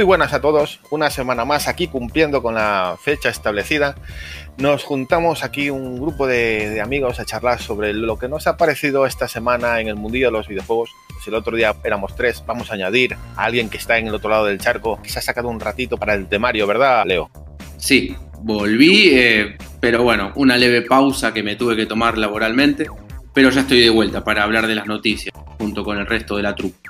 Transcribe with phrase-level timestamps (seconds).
[0.00, 3.96] Muy buenas a todos, una semana más aquí cumpliendo con la fecha establecida.
[4.56, 9.04] Nos juntamos aquí un grupo de, amigos a charlar sobre lo que nos ha parecido
[9.04, 10.88] esta semana en el mundillo de los videojuegos.
[11.22, 14.14] Si el otro día éramos tres, vamos a añadir a alguien que está en el
[14.14, 17.30] otro lado del charco, que se ha sacado un ratito para el temario, ¿verdad, Leo?
[17.76, 22.86] Sí, volví, eh, pero bueno, una leve pausa que me tuve que tomar laboralmente,
[23.34, 26.42] pero ya estoy de vuelta para hablar de las noticias junto con el resto de
[26.42, 26.89] la trupe.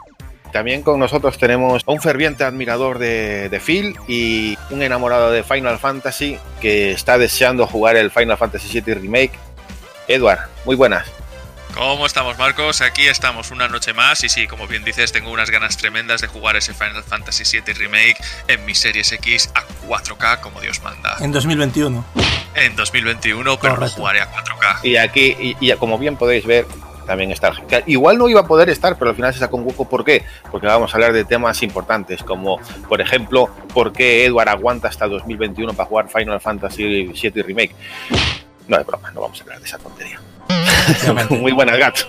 [0.53, 5.43] También con nosotros tenemos a un ferviente admirador de, de, Phil y un enamorado de
[5.43, 9.33] Final Fantasy que está deseando jugar el Final Fantasy VII Remake.
[10.09, 11.06] Edward, muy buenas.
[11.75, 12.81] ¿Cómo estamos, Marcos?
[12.81, 16.27] Aquí estamos una noche más y sí, como bien dices, tengo unas ganas tremendas de
[16.27, 18.17] jugar ese Final Fantasy VII Remake
[18.48, 21.17] en mi Series X a 4K como Dios manda.
[21.21, 22.05] En 2021.
[22.55, 23.84] En 2021, pero Correcto.
[23.84, 24.84] lo jugaré a 4K.
[24.84, 26.66] Y aquí, y, y como bien podéis ver,
[27.10, 27.53] también está.
[27.87, 29.88] Igual no iba a poder estar, pero al final se sacó un hueco.
[29.88, 30.25] ¿Por qué?
[30.48, 35.09] Porque vamos a hablar de temas importantes, como por ejemplo, por qué Edward aguanta hasta
[35.09, 37.75] 2021 para jugar Final Fantasy VII Remake.
[38.69, 40.21] No es broma, no vamos a hablar de esa tontería.
[41.31, 42.03] Muy buenas, gato.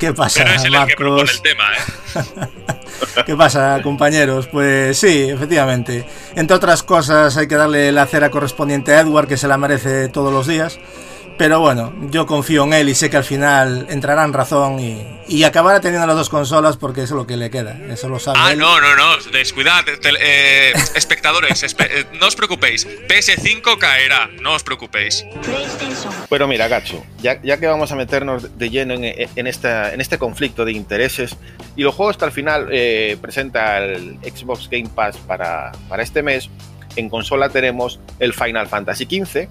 [0.00, 0.88] ¿Qué pasa, pero es el Marcos?
[0.88, 3.22] que propone el tema, ¿eh?
[3.26, 4.48] ¿Qué pasa, compañeros?
[4.48, 6.08] Pues sí, efectivamente.
[6.34, 10.08] Entre otras cosas, hay que darle la cera correspondiente a Edward, que se la merece
[10.08, 10.80] todos los días.
[11.40, 15.22] Pero bueno, yo confío en él y sé que al final entrará en razón y,
[15.26, 17.78] y acabará teniendo las dos consolas porque eso es lo que le queda.
[17.88, 18.38] Eso lo sabe.
[18.38, 18.58] Ah, él.
[18.58, 19.16] no, no, no.
[19.32, 22.86] Descuidad, eh, espectadores, espe eh, no os preocupéis.
[22.86, 25.24] PS5 caerá, no os preocupéis.
[26.28, 30.02] Pero mira, Gacho, ya, ya que vamos a meternos de lleno en, en, esta, en
[30.02, 31.38] este conflicto de intereses,
[31.74, 36.22] y los juegos que al final eh, presenta el Xbox Game Pass para, para este
[36.22, 36.50] mes,
[36.96, 39.48] en consola tenemos el Final Fantasy XV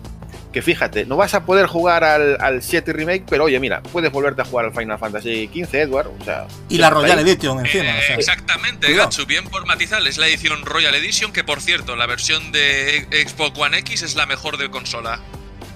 [0.52, 4.12] que fíjate, no vas a poder jugar al, al 7 Remake, pero oye, mira, puedes
[4.12, 6.08] volverte a jugar al Final Fantasy XV, Edward.
[6.20, 7.86] O sea, y la Royal Edition encima.
[7.86, 11.62] Eh, o sea, exactamente, Gatsu, bien por matizar, es la edición Royal Edition, que por
[11.62, 15.20] cierto, la versión de Xbox One X es la mejor de consola.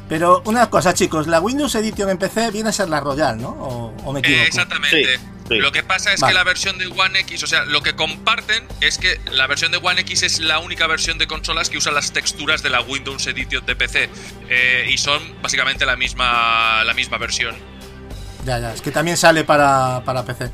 [0.10, 3.50] Pero una cosa, chicos, la Windows Edition en PC viene a ser la Royal, ¿no?
[3.50, 4.44] ¿O, o me equivoco?
[4.44, 5.18] Eh, exactamente.
[5.18, 5.22] Sí.
[5.48, 5.58] Sí.
[5.58, 6.32] Lo que pasa es vale.
[6.32, 9.72] que la versión de One X, o sea, lo que comparten es que la versión
[9.72, 12.82] de One X es la única versión de consolas que usa las texturas de la
[12.82, 14.10] Windows Edition de PC
[14.50, 17.56] eh, y son básicamente la misma, la misma versión.
[18.46, 20.50] Ya, ya, es que también sale para, para PC.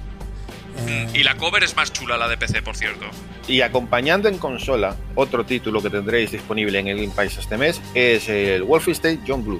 [0.87, 1.07] Eh...
[1.13, 3.05] Y la cover es más chula, la de PC, por cierto.
[3.47, 7.81] Y acompañando en consola, otro título que tendréis disponible en el Game Pass este mes
[7.93, 9.59] es el Wolfenstein John Blue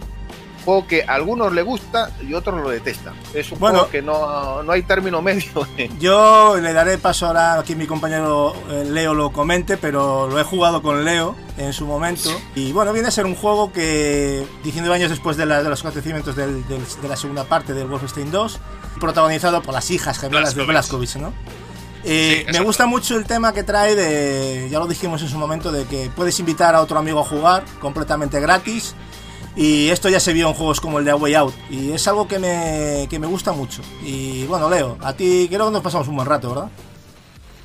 [0.70, 3.16] juego que a algunos le gusta y otros lo detestan.
[3.34, 5.68] Es un bueno, juego que no, no hay término medio.
[6.00, 8.54] Yo le daré paso ahora a que mi compañero
[8.86, 12.30] Leo lo comente, pero lo he jugado con Leo en su momento.
[12.56, 15.80] Y bueno, viene a ser un juego que 19 años después de, la, de los
[15.80, 18.60] acontecimientos del, del, de la segunda parte del Wolfenstein 2,
[19.00, 21.34] protagonizado por las hijas gemelas de Blazkowicz, ¿no?
[22.04, 25.38] Eh, sí, me gusta mucho el tema que trae de, ya lo dijimos en su
[25.38, 28.96] momento, de que puedes invitar a otro amigo a jugar completamente gratis.
[29.60, 31.54] Y esto ya se vio en juegos como el de A Way Out.
[31.70, 33.82] Y es algo que me, que me gusta mucho.
[34.06, 36.70] Y bueno, Leo, a ti creo que nos pasamos un buen rato, ¿verdad?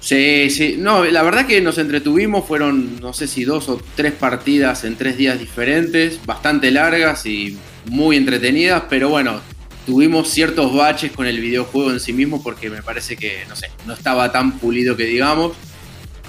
[0.01, 0.75] Sí, sí.
[0.77, 2.47] No, la verdad que nos entretuvimos.
[2.47, 6.19] Fueron, no sé si dos o tres partidas en tres días diferentes.
[6.27, 7.57] Bastante largas y
[7.87, 8.83] muy entretenidas.
[8.91, 9.41] Pero bueno,
[9.87, 13.71] tuvimos ciertos baches con el videojuego en sí mismo porque me parece que, no sé,
[13.87, 15.53] no estaba tan pulido que digamos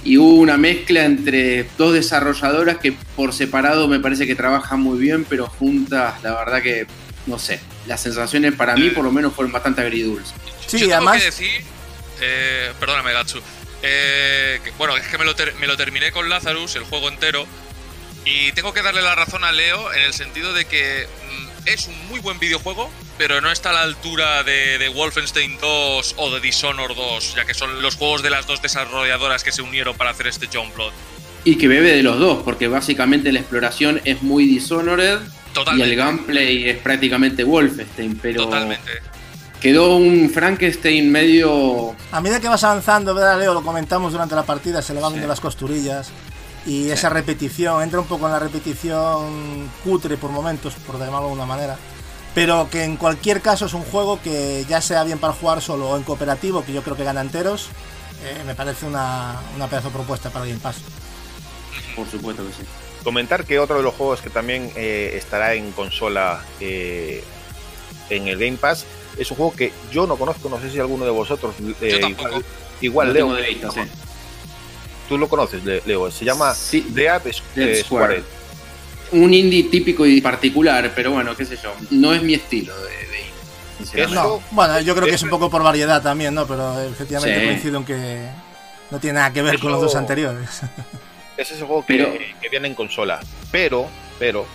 [0.06, 5.00] y hubo una mezcla entre dos desarrolladoras que por separado me parece que trabajan muy
[5.00, 6.86] bien, pero juntas, la verdad que,
[7.26, 10.36] no sé, las sensaciones para mí por lo menos fueron bastante agridulces.
[10.68, 11.18] Sí, Yo tengo además...
[11.18, 11.62] que decir,
[12.22, 13.42] eh, perdóname Gatsu,
[13.82, 17.48] eh, que, bueno, es que me lo, me lo, terminé con Lazarus, el juego entero,
[18.26, 21.88] Y tengo que darle la razón a Leo en el sentido de que mm, es
[21.88, 26.32] un muy buen videojuego, pero no está a la altura de, de, Wolfenstein 2 o
[26.32, 29.96] de Dishonored 2, ya que son los juegos de las dos desarrolladoras que se unieron
[29.96, 30.92] para hacer este John Blood.
[31.44, 35.20] Y que bebe de los dos, porque básicamente la exploración es muy Dishonored
[35.54, 35.88] Totalmente.
[35.88, 38.92] y el gameplay es prácticamente Wolfenstein, pero Totalmente.
[39.62, 41.96] quedó un Frankenstein medio...
[42.12, 43.54] A medida que vas avanzando, ¿verdad, Leo?
[43.54, 45.16] Lo comentamos durante la partida, se le van Sí.
[45.16, 46.10] viendo las costurillas.
[46.66, 51.26] Y esa repetición, entra un poco en la repetición cutre por momentos, por llamarlo de
[51.34, 51.78] alguna manera.
[52.36, 55.90] Pero que en cualquier caso es un juego que ya sea bien para jugar solo
[55.90, 57.70] o en cooperativo, que yo creo que gana enteros,
[58.24, 60.76] eh, me parece una, una pedazo de propuesta para Game Pass.
[61.96, 62.64] Por supuesto que sí.
[63.04, 67.24] Comentar que otro de los juegos que también eh, estará en consola eh,
[68.10, 68.86] en el Game Pass
[69.18, 71.56] es un juego que yo no conozco, no sé si alguno de vosotros.
[71.82, 72.42] eh, Yo tampoco.
[72.82, 73.80] igual, Leo, tengo de vista, sí.
[75.08, 76.12] tú lo conoces, Le- Leo.
[76.12, 77.22] Se llama Sí, Dead
[77.56, 78.24] eh, Square.
[79.12, 82.90] Un indie típico y particular, pero bueno, qué sé yo, no es mi estilo de,
[82.92, 83.20] de
[84.02, 86.46] indie, No, bueno, yo creo que es un poco por variedad también, ¿no?
[86.48, 87.46] Pero efectivamente Sí.
[87.46, 88.28] coincido en que
[88.92, 90.62] no tiene nada que ver con los dos anteriores.
[91.38, 93.20] Es ese juego que, Pero- que viene en consola.
[93.52, 93.88] Pero,
[94.18, 94.46] pero,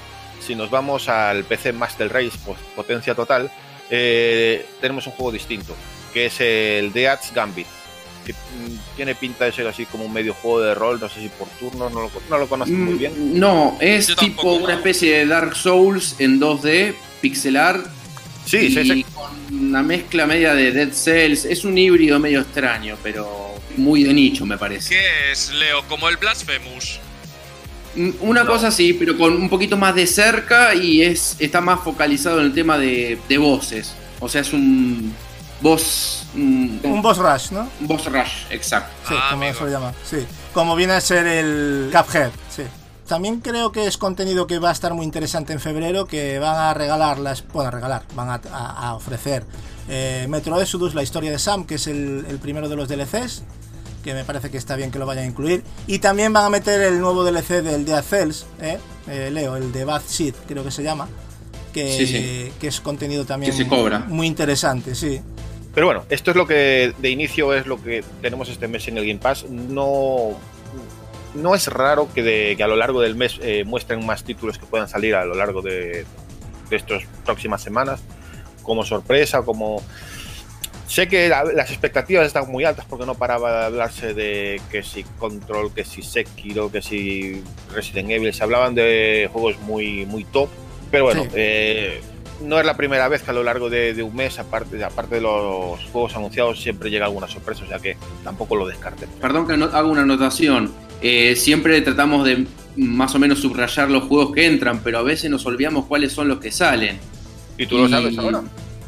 [0.41, 3.50] si nos vamos al PC Master Race, pues, potencia total,
[3.91, 5.76] eh, tenemos un juego distinto,
[6.14, 7.67] que es el Dead's Gambit.
[8.25, 11.21] Que mm, tiene pinta de ser así como un medio juego de rol, no sé
[11.21, 13.39] si por turnos, no lo, no lo conozco muy Mm, bien.
[13.41, 14.79] No, es Yo tipo tampoco, una no.
[14.79, 17.87] especie de Dark Souls en 2D, pixel art,
[18.47, 19.05] Sí, y sí, sí.
[19.15, 19.31] con
[19.69, 21.45] una mezcla media de Dead Cells.
[21.45, 24.89] Es un híbrido medio extraño, pero muy de nicho, me parece.
[24.95, 25.83] ¿Qué es, Leo?
[25.89, 26.99] Como el Blasphemous.
[27.95, 28.51] Mm, Una No.
[28.51, 32.47] cosa sí, pero con un poquito más de cerca y es está más focalizado en
[32.47, 33.95] el tema de, de voces.
[34.21, 35.15] O sea, es un
[35.61, 36.27] boss.
[36.35, 37.69] Un, un boss rush, ¿no?
[37.81, 38.93] un boss rush, exacto.
[39.09, 39.59] Sí, Ah, como amigo.
[39.67, 39.93] se llama.
[40.09, 40.27] Sí.
[40.55, 42.62] Como viene a ser el Cuphead, sí.
[43.07, 46.57] También creo que es contenido que va a estar muy interesante en febrero, que van
[46.57, 49.45] a regalar las, bueno, a regalar, van a, a- a ofrecer
[49.89, 53.43] eh, Metro Exodus, la historia de Sam, que es el, el primero de los DLCs,
[54.05, 55.65] que me parece que está bien que lo vayan a incluir.
[55.89, 58.79] Y también van a meter el nuevo DLC del Dead Cells, ¿eh?
[59.09, 61.09] Eh, Leo, el de Bad Seed, creo que se llama,
[61.73, 62.53] que, Sí, sí.
[62.61, 63.99] que es contenido también Que se cobra.
[64.07, 65.21] muy interesante, sí.
[65.75, 68.99] Pero bueno, esto es lo que de inicio es lo que tenemos este mes en
[68.99, 69.45] el Game Pass.
[69.49, 70.31] No,
[71.35, 74.59] no es raro que, de- que a lo largo del mes eh, muestren más títulos
[74.59, 76.05] que puedan salir a lo largo de,
[76.71, 78.01] de estas próximas semanas,
[78.63, 79.83] como sorpresa, como...
[80.89, 84.83] Sé que la- las expectativas están muy altas porque no paraba de hablarse de que
[84.83, 90.25] si Control, que si Sekiro, que si Resident Evil, se hablaban de juegos muy, muy
[90.25, 90.49] top,
[90.91, 91.31] pero bueno, Sí.
[91.35, 92.01] eh,
[92.43, 95.17] no es la primera vez que a lo largo de, de un mes, aparte, aparte
[95.17, 99.09] de los juegos anunciados, siempre llega alguna sorpresa, o sea que tampoco lo descarten.
[99.21, 100.73] Perdón que no- haga una anotación.
[101.03, 102.47] Eh, siempre tratamos de
[102.77, 106.29] más o menos subrayar los juegos que entran, pero a veces nos olvidamos cuáles son
[106.29, 106.99] los que salen.
[107.59, 108.43] ¿Y tú lo Y- sabes ahora?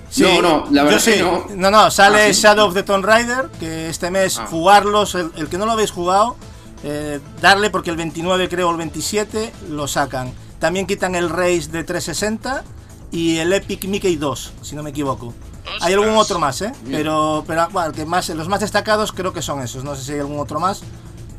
[0.09, 1.13] Sí, No, no, la yo verdad sí.
[1.13, 1.47] que no.
[1.57, 2.43] No, no, sale Ah, ¿sí?
[2.43, 4.47] Shadow of the Tomb Raider, que este mes Ah.
[4.47, 6.37] jugarlos, el, el que no lo habéis jugado,
[6.85, 10.33] eh, darle porque el 29 creo o el 27 lo sacan.
[10.59, 12.63] También quitan el Race de 360
[13.13, 15.33] y el Epic Mickey 2, si no me equivoco.
[15.81, 16.73] Hay algún otro más, ¿eh?
[16.83, 16.99] Bien.
[16.99, 19.85] Pero, pero bueno, el que más, los más destacados creo que son esos.
[19.85, 20.83] No sé si hay algún otro más.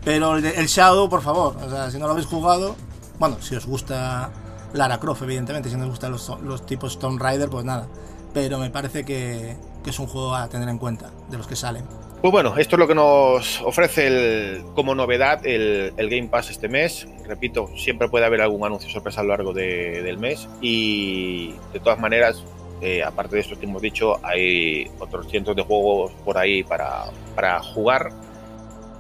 [0.06, 1.58] Pero el, de- el Shadow, por favor.
[1.66, 2.76] O sea, si no lo habéis jugado,
[3.20, 4.32] bueno, si os gusta
[4.74, 5.70] Lara Croft, evidentemente.
[5.70, 7.88] Si no os gustan los, los tipos Tomb Raider, pues nada.
[8.34, 11.56] Pero me parece que, que es un juego a tener en cuenta de los que
[11.56, 11.84] salen.
[12.22, 16.50] Pues bueno, esto es lo que nos ofrece el- como novedad el, el Game Pass
[16.52, 17.06] este mes.
[17.28, 21.80] Repito, siempre puede haber algún anuncio sorpresa a lo largo de- del mes y de
[21.82, 22.42] todas maneras,
[22.82, 27.04] eh, aparte de esto que hemos dicho, hay otros cientos de juegos por ahí para,
[27.36, 28.10] para jugar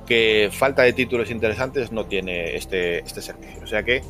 [0.06, 3.62] que falta de títulos interesantes no tiene este, este servicio.
[3.64, 4.04] O sea que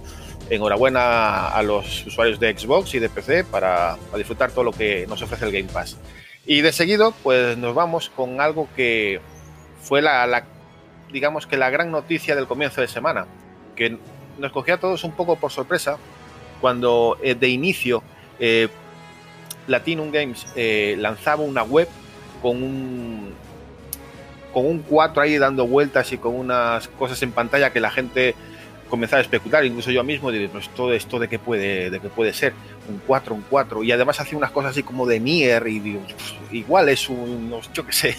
[0.50, 5.06] enhorabuena a los usuarios de Xbox y de PC para, para disfrutar todo lo que
[5.08, 5.98] nos ofrece el Game Pass.
[6.46, 9.22] Y de seguido, pues nos vamos con algo que
[9.82, 10.46] fue la,
[11.12, 13.28] digamos que la gran noticia del comienzo de semana,
[13.76, 13.98] que
[14.38, 15.98] nos cogió a todos un poco por sorpresa
[16.60, 18.04] cuando eh, de inicio
[18.40, 18.68] eh,
[19.68, 21.88] Games eh, lanzaba una web
[22.42, 23.34] con un
[24.54, 28.36] con un 4 ahí dando vueltas y con unas cosas en pantalla que la gente
[28.94, 32.10] comenzaba a especular, incluso yo mismo, digo, pues todo esto de qué puede, de qué
[32.10, 32.54] puede ser,
[32.88, 36.02] un 4, un 4, y además hacía unas cosas así como de Nier, y digo,
[36.02, 38.16] pues, igual es un, yo qué sé,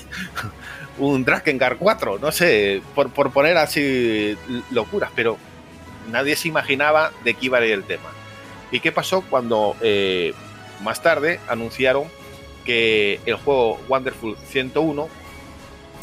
[0.99, 4.37] un Drakengard 4, no sé, por, por poner así
[4.73, 5.39] locuras, pero
[6.11, 8.11] nadie se imaginaba de qué iba a ir el tema.
[8.73, 10.35] ¿Y qué pasó cuando eh,
[10.83, 12.09] más tarde anunciaron
[12.65, 15.09] que el juego Wonderful 101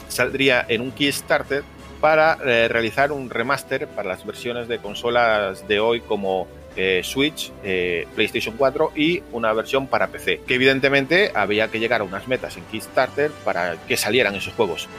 [0.08, 1.66] saldría en un Kickstarter
[2.01, 7.51] para eh, realizar un remaster para las versiones de consolas de hoy como eh, Switch,
[7.63, 12.27] eh, PlayStation 4 y una versión para PC, que evidentemente había que llegar a unas
[12.27, 14.89] metas en Kickstarter para que salieran esos juegos.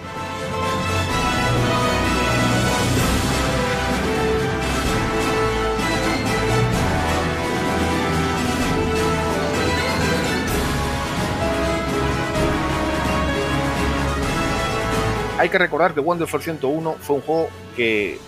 [15.42, 18.20] Hay que recordar que Wonderful 101 fue un juego que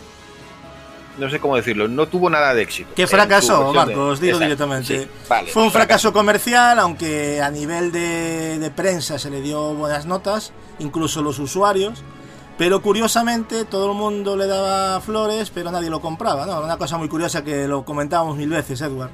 [1.16, 2.90] no sé cómo decirlo, no tuvo nada de éxito.
[2.96, 5.02] Que fracasó, Marcos, os digo directamente.
[5.02, 9.74] Sí, vale, Fue un fracaso comercial, aunque a nivel de, de, prensa se le dio
[9.74, 12.02] buenas notas, incluso los usuarios.
[12.58, 16.62] Pero curiosamente todo el mundo le daba flores, pero nadie lo compraba, ¿no?
[16.62, 19.10] Una cosa muy curiosa que lo comentábamos mil veces, Edward.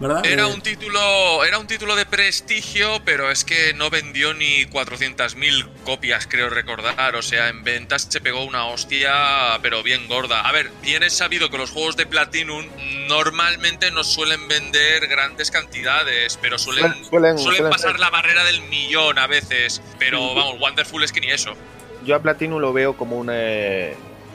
[0.00, 0.26] ¿Verdad?
[0.26, 4.64] Era Eh, un título, era un título de prestigio, pero es que no vendió ni
[4.66, 7.14] 400.000 copias, creo recordar.
[7.16, 10.40] O sea, en ventas se pegó una hostia, pero bien gorda.
[10.42, 12.66] A ver, bien es sabido que los juegos de Platinum
[13.08, 19.18] normalmente no suelen vender grandes cantidades, pero suelen, Suelen- suelen- pasar la barrera del millón
[19.18, 19.80] a veces.
[19.98, 21.54] Pero vamos, Wonderful es que ni eso.
[22.04, 23.94] Yo a Platinum lo veo como un, eh,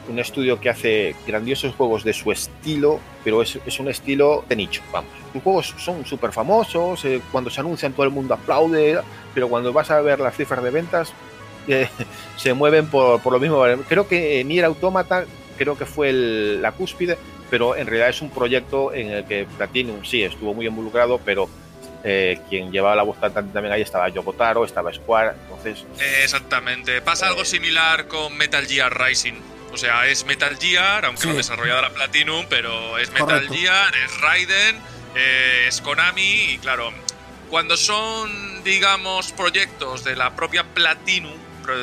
[0.09, 4.55] un estudio que hace grandiosos juegos de su estilo, pero es, es un estilo de
[4.55, 5.09] nicho, vamos.
[5.33, 8.99] Sus juegos son súper famosos, eh, cuando se anuncian todo el mundo aplaude,
[9.33, 11.13] pero cuando vas a ver las cifras de ventas,
[11.67, 11.87] eh,
[12.37, 13.63] se mueven por, por lo mismo.
[13.87, 15.25] Creo que Nier Automata,
[15.57, 17.17] creo que fue el- la cúspide,
[17.49, 21.49] pero en realidad es un proyecto en el que Platinum sí estuvo muy involucrado, pero
[22.03, 27.01] eh, quien llevaba la voz cantante también ahí estaba Yokotaro, estaba Square, entonces Eh, Exactamente.
[27.01, 29.33] Pasa algo similar con Metal Gear Rising.
[29.71, 31.27] O sea, es Metal Gear, aunque Sí.
[31.29, 33.53] lo desarrollado la Platinum, pero es Metal Correcto.
[33.53, 34.81] Gear, es Raiden,
[35.15, 36.21] eh, es Konami
[36.53, 36.91] y claro,
[37.49, 41.33] cuando son, digamos, proyectos de la propia Platinum,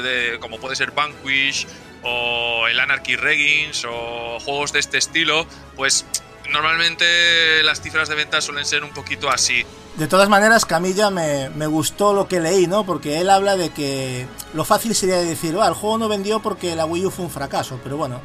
[0.02, 1.66] de- como puede ser Vanquish
[2.02, 6.04] o el Anarchy Reigns o juegos de este estilo, pues
[6.50, 9.64] normalmente las cifras de ventas suelen ser un poquito así.
[9.98, 12.84] De todas maneras, Camilla me, me gustó lo que leí, ¿no?
[12.84, 16.76] Porque él habla de que lo fácil sería decir, "Ah, el juego no vendió porque
[16.76, 18.20] la Wii U fue un fracaso, pero bueno,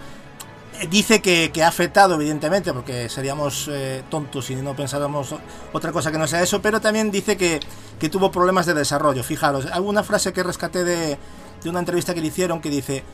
[0.81, 5.33] eh, dice que, que ha afectado, evidentemente, porque seríamos eh, tontos si no pensáramos
[5.71, 7.61] otra cosa que no sea eso, pero también dice que,
[7.97, 9.23] que tuvo problemas de desarrollo.
[9.23, 11.17] Fijaros, alguna frase que rescaté de,
[11.63, 13.05] de una entrevista que le hicieron que dice,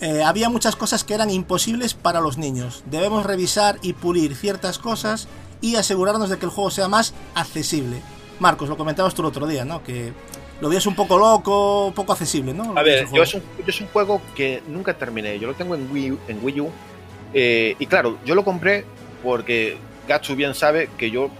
[0.00, 2.84] eh, había muchas cosas que eran imposibles para los niños.
[2.86, 5.26] Debemos revisar y pulir ciertas cosas
[5.60, 8.00] y asegurarnos de que el juego sea más accesible.
[8.40, 9.82] Marcos, lo comentabas tú el otro día, ¿no?
[9.82, 10.12] Que
[10.60, 12.76] lo veías un poco loco, poco accesible, ¿no?
[12.76, 15.38] A ver, yo es, un, yo es un juego que nunca terminé.
[15.38, 16.70] Yo lo tengo en Wii, U- en Wii U.
[17.32, 18.84] eh, y claro, yo lo compré
[19.22, 19.76] porque
[20.08, 21.30] Gatsu bien sabe que yo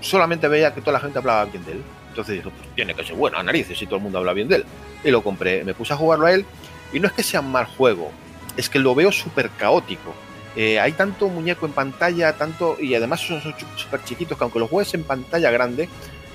[0.00, 1.82] solamente veía que toda la gente hablaba bien de él.
[2.08, 4.48] Entonces dije, pues tiene que ser bueno a narices si todo el mundo habla bien
[4.48, 4.64] de él.
[5.02, 6.46] Y lo compré, me puse a jugarlo a él.
[6.92, 8.10] Y no es que sea un mal juego,
[8.56, 10.14] es que lo veo súper caótico.
[10.56, 13.40] Eh, hay tanto muñeco en pantalla, tanto y además son
[13.76, 15.88] súper chiquitos que aunque los juegues en pantalla grande,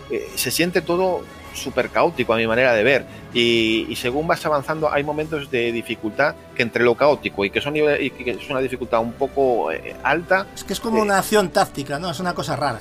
[0.09, 1.23] eh, se siente todo
[1.61, 3.05] súper caótico a mi manera de ver.
[3.33, 7.61] Y, y según vas avanzando, hay momentos de dificultad que entre lo caótico y que,
[7.61, 10.47] son nivel- y que es una dificultad un poco eh, alta.
[10.55, 12.09] Es que es como eh, una acción táctica, ¿no?
[12.09, 12.79] Es una cosa rara.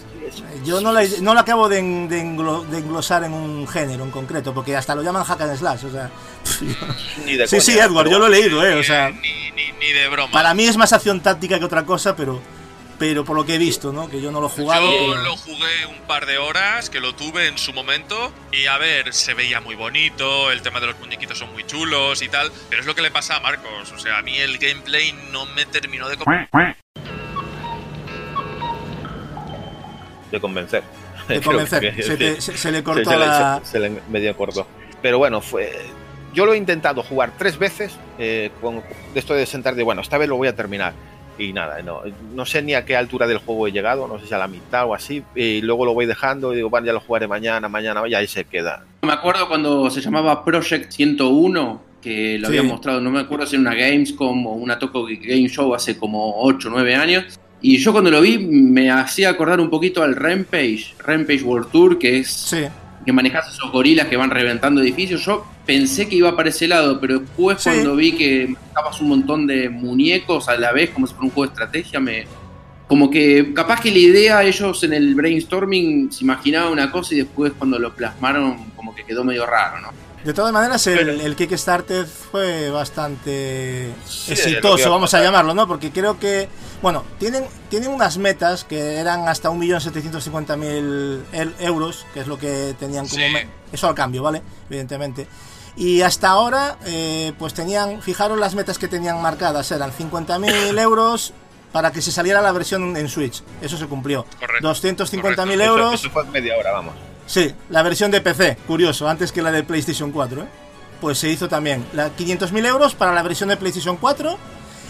[0.65, 4.11] Yo no la, no la acabo de, de englo- de englosar en un género en
[4.11, 6.11] concreto, porque hasta lo llaman hack and slash, o sea...
[7.25, 8.75] ni de Sí, coña, sí, Edward, pero yo lo he leído, ¿eh?
[8.75, 10.31] O sea, ni, ni- ni de broma.
[10.33, 12.41] para mí es más acción táctica que otra cosa, pero
[12.99, 14.09] pero por lo que he visto, ¿no?
[14.11, 14.91] Que yo no lo he jugado.
[14.91, 18.67] Yo pero- lo jugué un par de horas, que lo tuve en su momento, y
[18.67, 22.29] a ver, se veía muy bonito, el tema de los muñequitos son muy chulos y
[22.29, 25.13] tal, pero es lo que le pasa a Marcos, o sea, a mí el gameplay
[25.31, 26.17] no me terminó de...
[26.17, 26.27] com-
[30.31, 30.83] de convencer.
[31.29, 31.95] De convencer.
[31.95, 33.61] que- Se, te- se- se le cortó se, la...
[33.65, 34.67] se- se le medio cortó.
[35.01, 35.87] Pero bueno, fue.
[36.35, 38.77] Yo lo he intentado jugar tres veces eh, con
[39.15, 40.93] de esto de sentar de bueno, esta vez lo voy a terminar.
[41.39, 42.01] Y nada, no,
[42.35, 44.49] no sé ni a qué altura del juego he llegado, no sé si a la
[44.49, 45.23] mitad o así.
[45.35, 48.27] Y luego lo voy dejando y digo, bueno, ya lo jugaré mañana, mañana, y ahí
[48.27, 48.85] se queda.
[49.03, 52.57] Me acuerdo cuando se llamaba Project 101, que lo Sí.
[52.59, 55.97] había mostrado, no me acuerdo si en una Gamescom o una Tokyo Game Show hace
[55.97, 57.39] como 8 o 9 años.
[57.61, 61.99] Y yo cuando lo vi me hacía acordar un poquito al Rampage, Rampage World Tour,
[61.99, 62.65] que es Sí,
[63.05, 65.25] que manejas esos gorilas que van reventando edificios.
[65.25, 67.69] Yo pensé que iba para ese lado, pero después Sí.
[67.69, 71.31] cuando vi que manejabas un montón de muñecos a la vez, como si fuera un
[71.31, 72.27] juego de estrategia, me
[72.89, 77.19] como que capaz que la idea ellos en el brainstorming se imaginaban una cosa y
[77.19, 79.89] después cuando lo plasmaron como que quedó medio raro, ¿no?
[80.25, 85.69] De todas maneras, el, Pero- el Kickstarter fue bastante Sí, exitoso, vamos a llamarlo, ¿no?
[85.69, 86.49] Porque creo que,
[86.81, 92.75] bueno, tienen, tienen unas metas que eran hasta 1.750.000 el- euros, que es lo que
[92.81, 93.23] tenían como...
[93.23, 93.33] Sí.
[93.73, 94.41] eso al cambio, ¿vale?
[94.71, 95.27] Evidentemente.
[95.79, 101.33] Y hasta ahora, eh, pues tenían, fijaros las metas que tenían marcadas, eran 50.000 euros
[101.71, 103.45] para que se saliera la versión en Switch.
[103.63, 104.27] Eso se cumplió.
[104.41, 105.53] Correcto, 250.000 correcto.
[105.63, 105.95] euros.
[105.95, 106.95] Eso, eso fue media hora, vamos.
[107.27, 110.47] Sí, la versión de PC, curioso, antes que la de PlayStation 4, ¿eh?
[111.01, 114.37] Pues se hizo también la 500.000 euros para la versión de PlayStation 4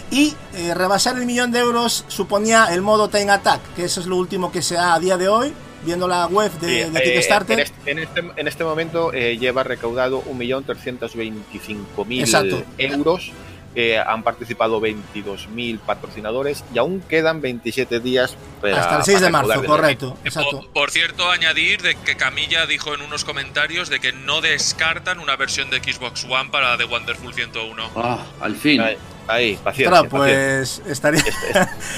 [0.09, 4.07] y eh, rebasar el millón de euros suponía el modo Time Attack, que eso es
[4.07, 5.53] lo último que se ha a día de hoy,
[5.85, 7.59] viendo la web de, Sí, de eh, Kickstarter.
[7.59, 12.63] en, este, en, este, en este momento eh, lleva recaudado 1.325.000 Exacto.
[12.77, 13.31] euros.
[13.75, 19.29] Eh, han participado 22.000 patrocinadores y aún quedan 27 días para, Hasta el 6 de
[19.29, 20.59] marzo, correcto, Eh, exacto.
[20.61, 25.19] Por, por cierto, añadir de que Camilla dijo en unos comentarios de que no descartan
[25.19, 27.91] una versión de Xbox One para The Wonderful 101.
[27.95, 28.81] Ah, al fin.
[28.81, 28.97] Ahí,
[29.27, 29.89] ahí, paciencia.
[30.01, 30.83] Claro, paciencia.
[30.83, 31.23] pues estaría...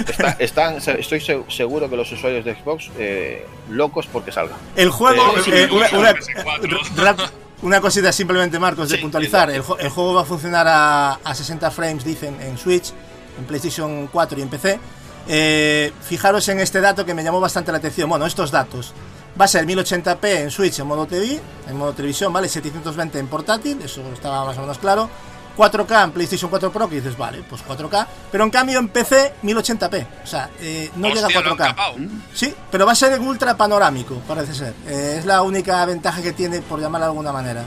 [0.07, 4.55] Está- están, estoy se- seguro que los usuarios de Xbox eh, locos porque salga.
[4.75, 6.95] El juego, Eh, eh, una, una- PS4.
[6.97, 7.19] rap-
[7.61, 9.49] una cosita simplemente, Marcos, de Sí, puntualizar.
[9.51, 12.91] El, ju- el juego va a funcionar a, a 60 frames, dicen, en Switch,
[13.37, 14.79] en PlayStation 4 y en PC.
[15.27, 18.09] Eh, fijaros en este dato que me llamó bastante la atención.
[18.09, 18.93] Bueno, estos datos.
[19.39, 21.39] Va a ser 1080p en Switch en modo TV,
[21.69, 22.49] en modo televisión, ¿vale?
[22.49, 25.09] 720 en portátil, eso estaba más o menos claro.
[25.57, 28.07] 4K en PlayStation 4 Pro, que dices, vale, pues 4K.
[28.31, 30.05] Pero en cambio en PC, 1080p.
[30.23, 31.67] O sea, eh, no llega Hostia, a lo han 4K.
[31.67, 31.95] capao.
[32.33, 34.73] Sí, pero va a ser en ultra panorámico, parece ser.
[34.87, 37.63] Eh, es la única ventaja que tiene, por llamarla de alguna manera.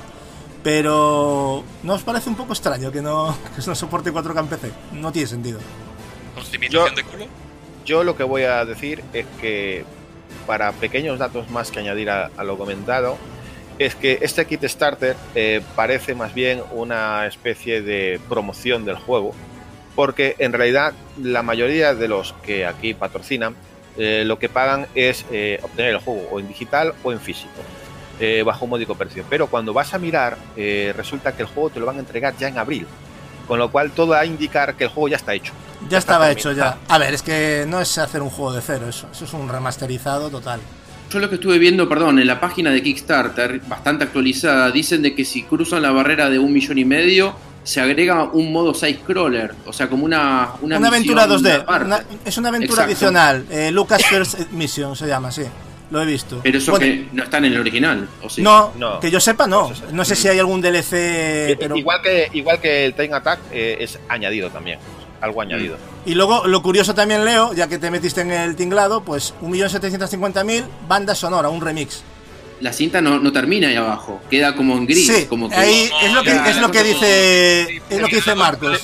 [0.62, 4.73] Pero ¿no os parece un poco extraño que no, que no soporte 4K en PC?
[4.93, 5.59] No tiene sentido.
[6.71, 7.26] Yo- de culo.
[7.85, 9.85] Yo lo que voy a decir es que,
[10.47, 13.19] para pequeños datos más que añadir a, a lo comentado,
[13.78, 19.35] es que este kit starter eh, parece más bien una especie de promoción del juego,
[19.95, 23.54] porque en realidad la mayoría de los que aquí patrocinan
[23.97, 27.50] eh, lo que pagan es eh, obtener el juego o en digital o en físico,
[28.45, 29.25] bajo un módico precio.
[29.28, 32.47] Pero cuando vas a mirar, resulta que el juego te lo van a entregar ya
[32.47, 32.87] en abril,
[33.49, 35.52] con lo cual todo va a indicar que el juego ya está hecho.
[35.88, 36.78] Ya está estaba hecho ya.
[36.88, 39.48] A ver, es que no es hacer un juego de cero, eso, eso es un
[39.48, 40.61] remasterizado total.
[41.14, 45.14] Yo lo que estuve viendo, perdón, en la página de Kickstarter, bastante actualizada, dicen de
[45.14, 49.55] que si cruzan la barrera de un millón y medio, se agrega un modo side-scroller,
[49.64, 51.87] o sea, como una Una, Una, aventura misión 2D, aparte.
[51.87, 52.90] una- es una aventura Exacto.
[52.90, 53.46] adicional.
[53.48, 55.42] Eh, Lucas First Mission se llama, sí.
[55.92, 56.40] Lo he visto.
[56.42, 58.42] Pero eso Bueno, que no está en el original, ¿o sí?
[58.42, 58.98] no, No.
[58.98, 59.70] que yo sepa, no.
[59.92, 60.92] No sé si hay algún DLC,
[61.53, 61.77] Eh, pero...
[61.77, 64.81] igual, que, igual que el Time Attack eh, es añadido también,
[65.20, 65.77] algo añadido.
[66.05, 70.64] Y luego, lo curioso también, Leo, ya que te metiste en el tinglado, pues 1.750.000
[70.88, 72.03] banda sonora, un remix.
[72.61, 75.57] La cinta no, no termina ahí abajo, queda como en gris, Sí, como que...
[75.57, 78.16] ahí es lo que, Ya, es lo que la cosa dice, Sí, es lo que
[78.16, 78.83] dice Marcos.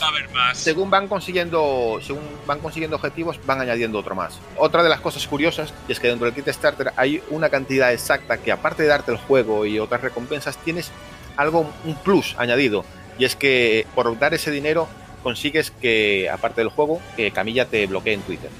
[0.54, 4.38] Según van consiguiendo, según van consiguiendo objetivos, van añadiendo otro más.
[4.56, 8.38] Otra de las cosas curiosas es que dentro del kit starter hay una cantidad exacta
[8.38, 10.90] que aparte de darte el juego y otras recompensas, tienes
[11.36, 12.84] algo, un plus añadido.
[13.18, 14.88] Y es que por dar ese dinero
[15.22, 18.50] consigues que, aparte del juego, que Camilla te bloquee en Twitter.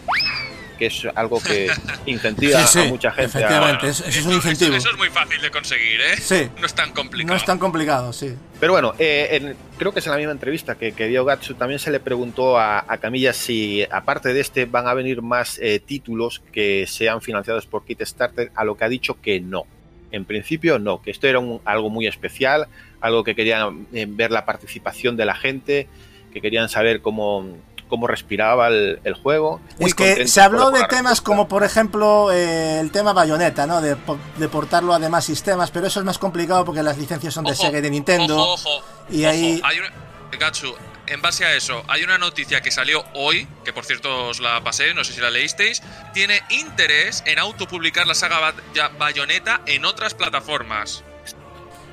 [0.79, 1.68] Que es algo que
[2.07, 3.88] incentiva Sí, sí, a mucha gente a, efectivamente.
[3.88, 4.75] es- eso es un incentivo.
[4.75, 6.16] Eso, es muy fácil de conseguir, ¿eh?
[6.18, 6.49] Sí.
[6.59, 7.35] No es tan complicado.
[7.35, 8.35] No es tan complicado, sí.
[8.59, 11.53] Pero bueno, eh, en- creo que es en la misma entrevista que, que dio Gatsu,
[11.55, 15.59] también se le preguntó a, a Camilla si, aparte de este, van a venir más
[15.61, 19.64] eh, títulos que sean financiados por Kickstarter, a lo que ha dicho que no.
[20.12, 22.68] En principio no, que esto era un- algo muy especial,
[23.03, 25.88] algo que querían eh, ver la participación de la gente,
[26.32, 27.46] que querían saber cómo,
[27.88, 29.60] cómo respiraba el, el juego.
[29.78, 31.24] Muy Es que se habló de temas respuesta.
[31.24, 33.80] como, por ejemplo, eh, el tema Bayonetta, ¿no?
[33.80, 33.96] De,
[34.36, 37.52] de portarlo a demás sistemas, pero eso es más complicado porque las licencias son de
[37.52, 38.36] Ojo, Sega y de Nintendo.
[38.38, 39.32] Ojo, ojo, y ojo.
[39.32, 39.90] ahí- Hay una...
[40.38, 40.72] Gatsu,
[41.08, 44.62] en base a eso, hay una noticia que salió hoy, que por cierto os la
[44.62, 45.82] pasé, no sé si la leísteis,
[46.14, 48.54] tiene interés en autopublicar la saga
[48.96, 51.02] Bayonetta en otras plataformas.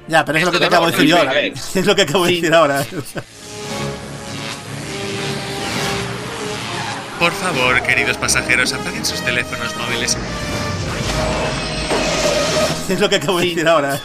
[0.08, 1.34] Ya, pero es lo que te acabo de decir yo ahora.
[1.34, 1.54] ver.
[1.76, 2.86] Es lo que acabo de decir ahora.
[7.20, 10.18] Por favor, queridos pasajeros, apaguen sus teléfonos móviles.
[12.90, 14.00] Es lo que acabo de decir ahora.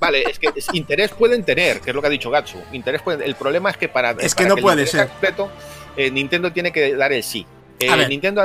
[0.00, 2.58] Vale, es que es- interés pueden tener, que es lo que ha dicho Gatsu.
[2.72, 5.08] Interés pueden, el problema es que para, Es que para no puede ser.
[5.08, 5.50] completo,
[5.96, 7.46] eh, Nintendo tiene que dar el sí.
[7.80, 8.42] Eh, A ver, Nintendo,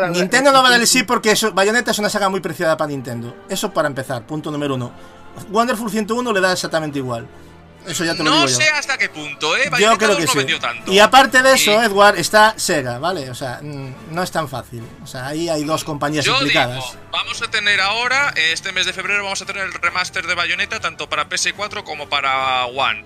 [0.52, 2.90] no va a dar el sí porque eso, Bayonetta es una saga muy preciada para
[2.90, 3.36] Nintendo.
[3.50, 4.92] Eso para empezar, punto número uno.
[5.52, 7.28] Wonderful 101 le da exactamente igual.
[7.88, 8.56] Eso ya te lo No digo yo.
[8.58, 9.62] sé hasta qué punto, ¿eh?
[9.66, 10.38] Yo Bayonetta creo 2 que no sí.
[10.40, 10.92] vendió tanto.
[10.92, 13.30] Y aparte de eso, Y- Edward, está Sega, ¿vale?
[13.30, 14.84] O sea, mm, no es tan fácil.
[15.02, 16.76] O sea, ahí hay dos compañías Yo implicadas.
[16.76, 20.36] digo, vamos a tener ahora, este mes de febrero, vamos a tener el remaster de
[20.36, 23.06] Bayonetta tanto para PS4 como para One.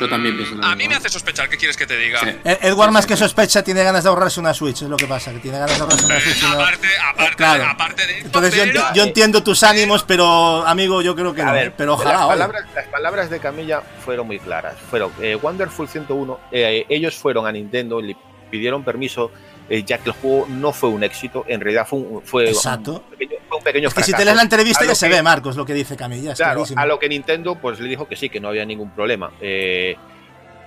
[0.00, 0.96] Yo también pienso lo A mismo, mí me ¿eh?
[0.96, 2.20] hace sospechar, ¿qué quieres que te diga?
[2.20, 2.26] Sí.
[2.44, 3.22] Ed- Edward, Sí, más sí, que sí.
[3.22, 5.82] sospecha, tiene ganas de ahorrarse una Switch, es lo que pasa, que tiene ganas de
[5.82, 6.42] ahorrarse una Switch.
[6.42, 7.64] no- aparte, aparte, Claro.
[7.66, 11.34] aparte de esto, Entonces yo, enti- pero- yo entiendo tus ánimos, pero amigo, yo creo
[11.34, 11.52] que A no.
[11.52, 11.74] ver, ¿eh?
[11.76, 14.74] pero ojalá, las, palabras, las palabras de Camilla fueron muy claras.
[14.90, 18.16] Fueron eh, Wonderful 101, eh, ellos fueron a Nintendo y le
[18.50, 19.30] pidieron permiso,
[19.68, 22.92] eh, ya que el juego no fue un éxito, en realidad fue un, fue Exacto.
[22.94, 24.24] un pequeño, fue un pequeño Es que si te fracaso.
[24.26, 26.34] lees la entrevista ya lo se que- ve, Marcos, lo que dice Camilla.
[26.34, 26.80] Claro, clarísimo.
[26.80, 29.30] a lo que Nintendo pues le dijo que sí, que no había ningún problema.
[29.40, 29.96] Eh,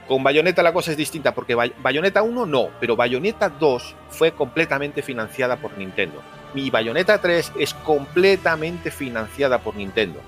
[0.08, 4.32] con Bayonetta la cosa es distinta porque Bay- Bayonetta 1 no, pero Bayonetta 2 fue
[4.32, 6.22] completamente financiada por Nintendo.
[6.54, 10.22] Mi Bayonetta 3 es completamente financiada por Nintendo.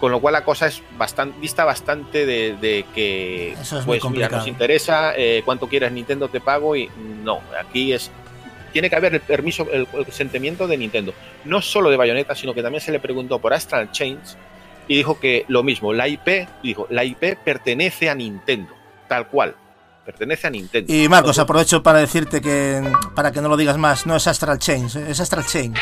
[0.00, 3.98] Con lo cual la cosa es bastante, dista bastante de, de que Eso es muy
[3.98, 4.36] pues mira, complicado.
[4.38, 6.90] nos interesa, eh, cuánto quieras Nintendo te pago y
[7.22, 8.10] no, aquí es
[8.72, 11.14] tiene que haber el permiso, el, el consentimiento de Nintendo.
[11.44, 14.36] No solo de Bayonetta, sino que también se le preguntó por Astral Chains
[14.88, 18.72] y dijo que lo mismo, la IP, dijo, la IP pertenece a Nintendo,
[19.08, 19.54] tal cual,
[20.04, 20.92] pertenece a Nintendo.
[20.92, 22.82] Y Marcos, aprovecho para decirte que,
[23.14, 25.06] para que no lo digas más, no es Astral Chains, ¿eh?
[25.08, 25.74] es Astral Chain.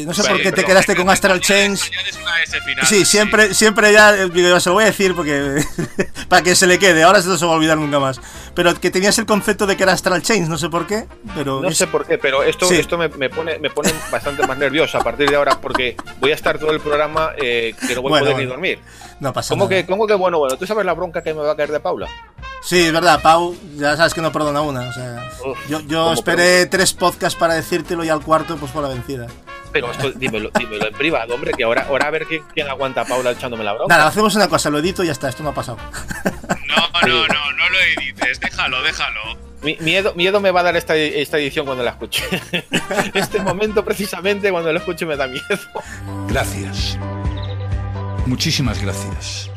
[0.00, 1.82] Que no sé Vale, por qué te quedaste con Astral Chains.
[1.90, 5.14] añades una S final, Sí, siempre, siempre ya, eh, digo, se lo voy a decir
[5.14, 5.62] porque
[6.28, 8.20] para que se le quede, ahora se no se va a olvidar nunca más.
[8.54, 11.60] Pero que tenías el concepto de que era Astral Chains, no sé por qué, pero
[11.60, 12.76] No es- sé por qué, pero esto, Sí.
[12.76, 16.30] esto me, me pone, me pone bastante más nervioso a partir de ahora porque voy
[16.32, 18.50] a estar todo el programa eh, que no voy Bueno, a poder ni bueno.
[18.52, 18.78] dormir.
[19.20, 19.76] no pasa ¿Cómo nada.
[19.76, 20.56] que, ¿Cómo que bueno, bueno?
[20.56, 22.08] ¿Tú sabes la bronca que me va a caer de Paula?
[22.62, 24.80] Sí, es verdad, Pau, ya sabes que no perdona una.
[24.88, 28.72] O sea, Uf, yo yo ¿cómo esperé tres podcasts para decírtelo y al cuarto pues
[28.72, 29.26] fue la vencida.
[29.72, 33.02] Pero esto, dímelo, dímelo en privado, hombre, que ahora, ahora a ver quién, quién aguanta
[33.02, 33.94] a Paula echándome la bronca.
[33.94, 35.78] Nada, hacemos una cosa, lo edito y ya está, esto no ha pasado.
[36.66, 39.20] No, no, no, no lo edites, déjalo, déjalo.
[39.62, 42.22] Mi- miedo, miedo me va a dar esta, esta edición cuando la escuche.
[43.14, 45.42] este momento, precisamente, cuando la escuche, me da miedo.
[46.28, 46.98] Gracias.
[48.26, 49.50] Muchísimas gracias.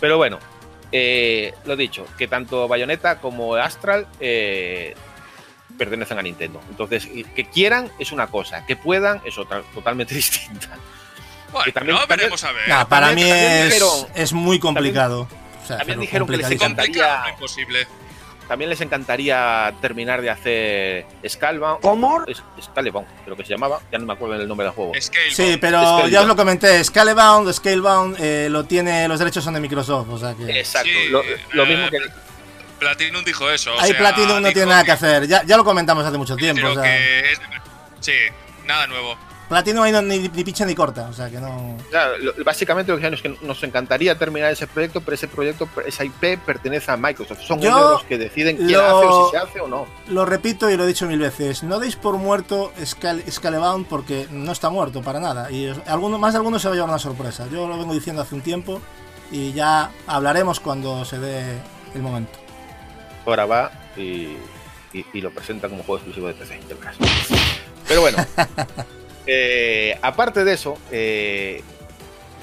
[0.00, 0.38] Pero bueno,
[0.92, 4.94] eh, lo dicho, que tanto Bayonetta como Astral eh,
[5.76, 6.60] pertenecen a Nintendo.
[6.70, 10.68] Entonces, que quieran es una cosa, que puedan es otra, totalmente distinta.
[11.52, 12.68] Bueno, también- no, también- veremos a ver.
[12.68, 15.28] Nah, para mí también es, dijeron- es muy complicado.
[15.62, 16.70] O sea, también dijeron que les complicadísimo.
[16.70, 17.86] encanta- Complicado, no imposible.
[18.48, 21.80] También les encantaría terminar de hacer Scalebound.
[21.80, 22.24] ¿Cómo?
[22.62, 24.92] Scalebound, creo que se llamaba, ya no me acuerdo del nombre del juego.
[25.00, 25.32] Scale.
[25.34, 26.12] Sí, pero Scalebound.
[26.12, 30.18] ya os lo comenté, Scalebound, Scalebound, eh, lo tiene, los derechos son de Microsoft, o
[30.18, 30.60] sea que...
[30.60, 31.22] Exacto, Sí, lo,
[31.54, 31.98] lo eh, mismo que...
[32.78, 33.74] Platinum dijo eso.
[33.74, 36.18] o Ahí sea, Platinum no tiene nada que que- hacer, ya, ya lo comentamos hace
[36.18, 36.60] mucho tiempo.
[36.60, 37.40] Creo O sea, que es-
[38.00, 38.12] Sí,
[38.66, 39.16] nada nuevo.
[39.48, 41.76] Platinum ahí no, ni, ni pincha ni corta, o sea que no...
[41.90, 45.68] Claro, lo- básicamente lo que es que nos encantaría terminar ese proyecto, pero ese proyecto,
[45.86, 47.42] esa IP pertenece a Microsoft.
[47.42, 49.86] Son Yo ellos los que deciden quién lo- hace o si se hace o no.
[50.08, 54.26] Lo repito y lo he dicho mil veces, no deis por muerto Scal Scalebound porque
[54.32, 55.48] no está muerto para nada.
[55.52, 57.46] Y alguno, más de alguno se va a llevar una sorpresa.
[57.48, 58.82] Yo lo vengo diciendo hace un tiempo
[59.30, 61.44] y ya hablaremos cuando se dé
[61.94, 62.36] el momento.
[63.26, 64.36] Ahora va y,
[64.92, 66.58] y- y lo presenta como juego exclusivo de PC.
[66.68, 66.98] del caso.
[67.88, 68.18] Pero bueno,
[69.26, 71.62] eh, aparte de eso, eh,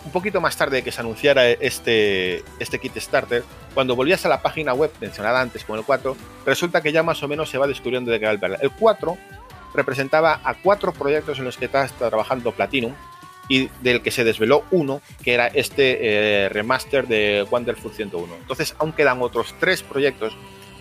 [0.05, 3.43] un poquito más tarde de que se anunciara este, este kit starter,
[3.73, 6.15] cuando volvías a la página web mencionada antes con el 4,
[6.45, 8.57] resulta que ya más o menos se va descubriendo de qué va el verla.
[8.61, 9.17] El 4
[9.73, 12.93] representaba a cuatro proyectos en los que está trabajando Platinum
[13.49, 15.97] y del que se desveló uno, que era este
[16.45, 18.35] eh, remaster de Wonderful 101.
[18.35, 20.33] Entonces aún quedan otros tres proyectos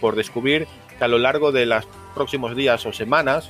[0.02, 0.66] por descubrir
[0.98, 3.48] que a lo largo de los próximos días o semanas,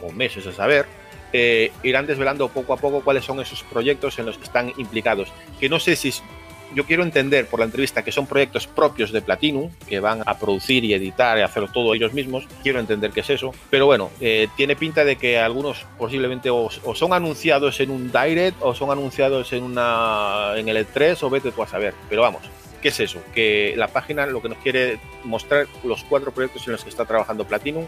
[0.00, 0.86] o meses a saber,
[1.32, 5.32] eh, irán desvelando poco a poco cuáles son esos proyectos en los que están implicados.
[5.58, 6.12] Que no sé si
[6.74, 10.38] yo quiero entender por la entrevista que son proyectos propios de Platinum, que van a
[10.38, 12.46] producir y editar y hacerlo todo ellos mismos.
[12.62, 13.52] Quiero entender qué es eso.
[13.68, 18.12] Pero bueno, eh, tiene pinta de que algunos posiblemente o, o son anunciados en un
[18.12, 21.94] Direct o son anunciados en una en el E3 o vete tú a saber.
[22.08, 22.42] Pero vamos,
[22.80, 23.22] ¿qué es eso?
[23.34, 27.04] Que la página lo que nos quiere mostrar los cuatro proyectos en los que está
[27.04, 27.86] trabajando Platinum,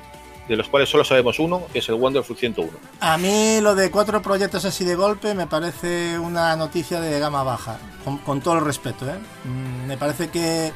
[0.48, 2.70] de los cuales solo sabemos uno, que es el Wonderful 101.
[3.00, 7.42] A mí lo de cuatro proyectos así de golpe me parece una noticia de gama
[7.44, 9.08] baja, con, con todo el respeto.
[9.08, 9.18] ¿eh?
[9.44, 10.72] Mm, Me parece que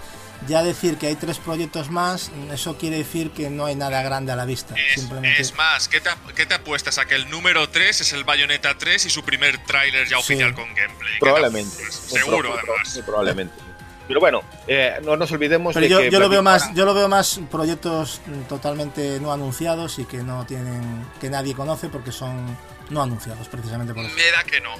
[0.46, 4.30] ya decir que hay tres proyectos más, eso quiere decir que no hay nada grande
[4.32, 4.74] a la vista.
[4.76, 5.40] Es, Simplemente...
[5.40, 8.76] es más, ¿qué te, qué te apuestas a que el número 3 es el Bayonetta
[8.78, 10.34] 3 y su primer tráiler ya Sí.
[10.34, 11.12] oficial con gameplay?
[11.14, 11.90] ¿Qué te Probablemente.
[11.90, 13.02] Seguro, pro- muy pro- además.
[13.04, 13.54] probablemente.
[14.08, 16.84] Pero bueno, eh, no nos olvidemos Pero de yo, que yo lo veo más, yo
[16.84, 22.12] lo veo más proyectos totalmente no anunciados y que no tienen, que nadie conoce porque
[22.12, 22.56] son
[22.90, 24.14] no anunciados precisamente por eso.
[24.14, 24.70] Me da que no.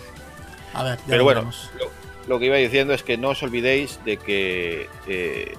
[0.74, 1.90] A ver, ya Pero lo bueno, lo,
[2.28, 5.56] lo que iba diciendo es que no os olvidéis de que eh,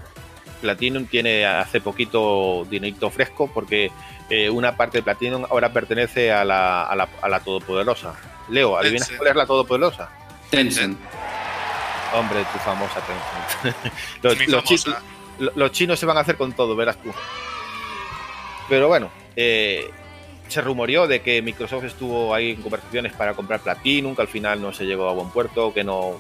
[0.62, 3.92] Platinum tiene hace poquito dinerito fresco porque
[4.30, 8.14] eh, una parte de Platinum ahora pertenece a la, a la, a la Todopoderosa.
[8.50, 9.18] Leo, ¿adivinas Tencent.
[9.18, 10.10] cuál es la Todopoderosa?
[10.50, 10.98] Tencent.
[12.14, 13.94] Hombre, tu famosa Tencent.
[14.22, 15.72] los, famosa.
[15.72, 17.12] chinos se van a hacer con todo, verás tú.
[18.70, 19.90] Pero bueno, eh,
[20.48, 24.62] se rumoreó de que Microsoft estuvo ahí en conversaciones para comprar Platinum, que al final
[24.62, 26.16] no se llegó a buen puerto, que no...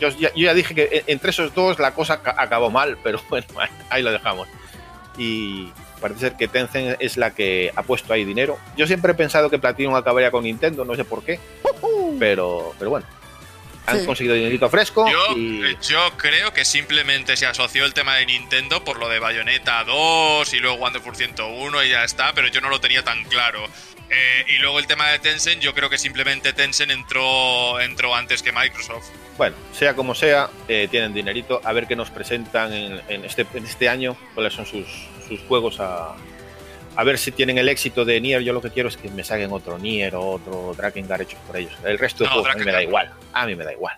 [0.00, 2.96] Yo ya, yo ya dije que en- entre esos dos la cosa ca- acabó mal,
[3.02, 3.46] pero bueno,
[3.90, 4.48] ahí lo dejamos.
[5.18, 8.58] Y parece ser que Tencent es la que ha puesto ahí dinero.
[8.76, 11.38] Yo siempre he pensado que Platinum acabaría con Nintendo, no sé por qué,
[12.18, 13.06] pero, pero bueno.
[13.86, 14.06] Han Sí.
[14.06, 15.76] conseguido dinerito fresco Yo, y...
[15.82, 20.52] yo creo que simplemente se asoció el tema de Nintendo por lo de Bayonetta 2
[20.54, 23.64] y luego Wonderful 101 y ya está, pero yo no lo tenía tan claro.
[24.12, 28.42] Eh, y luego el tema de Tencent, yo creo que simplemente Tencent entró, entró antes
[28.42, 29.06] que Microsoft.
[29.38, 31.60] Bueno, sea como sea, eh, tienen dinerito.
[31.64, 34.84] A ver qué nos presentan en, en este, en este año, cuáles son sus,
[35.28, 35.78] sus juegos.
[35.78, 36.14] A,
[36.96, 38.42] a ver si tienen el éxito de Nier.
[38.42, 41.56] Yo lo que quiero es que me saquen otro Nier o otro Drakengard hechos por
[41.56, 41.72] ellos.
[41.84, 43.10] El resto de No, juegos a mí me da igual.
[43.32, 43.96] A mí me da igual.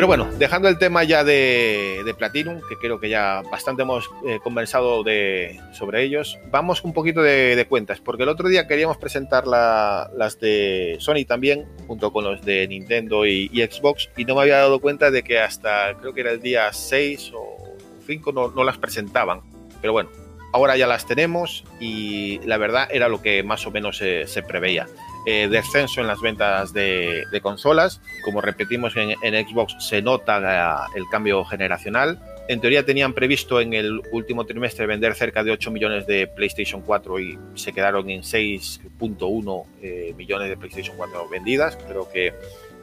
[0.00, 4.08] Pero bueno, dejando el tema ya de, de Platinum, que creo que ya bastante hemos
[4.26, 8.66] eh, conversado de, sobre ellos, vamos un poquito de, de cuentas, porque el otro día
[8.66, 14.08] queríamos presentar la- las de Sony también, junto con los de Nintendo y, y Xbox,
[14.16, 17.32] y no me había dado cuenta de que hasta creo que era el día 6
[17.34, 19.42] o 5 no, no las presentaban.
[19.82, 20.08] Pero bueno,
[20.54, 24.42] ahora ya las tenemos y la verdad era lo que más o menos se- se
[24.42, 24.86] preveía
[25.26, 28.00] eh, descenso en las ventas de, de consolas.
[28.24, 32.18] Como repetimos en, en Xbox, se nota el cambio generacional.
[32.48, 36.82] En teoría tenían previsto en el último trimestre vender cerca de 8 millones de PlayStation
[36.82, 41.76] 4 y se quedaron en 6.1 eh, millones de PlayStation 4 vendidas.
[41.86, 42.34] Creo que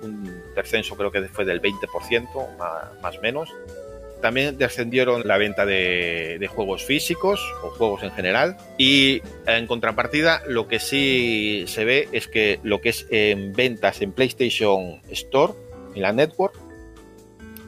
[0.04, 3.50] un descenso creo que fue del 20%, más, más o menos.
[4.21, 8.58] También descendieron la venta de, juegos físicos o juegos en general.
[8.77, 14.01] Y en contrapartida, lo que sí se ve es que lo que es en ventas
[14.01, 15.53] en PlayStation Store,
[15.95, 16.56] en la network,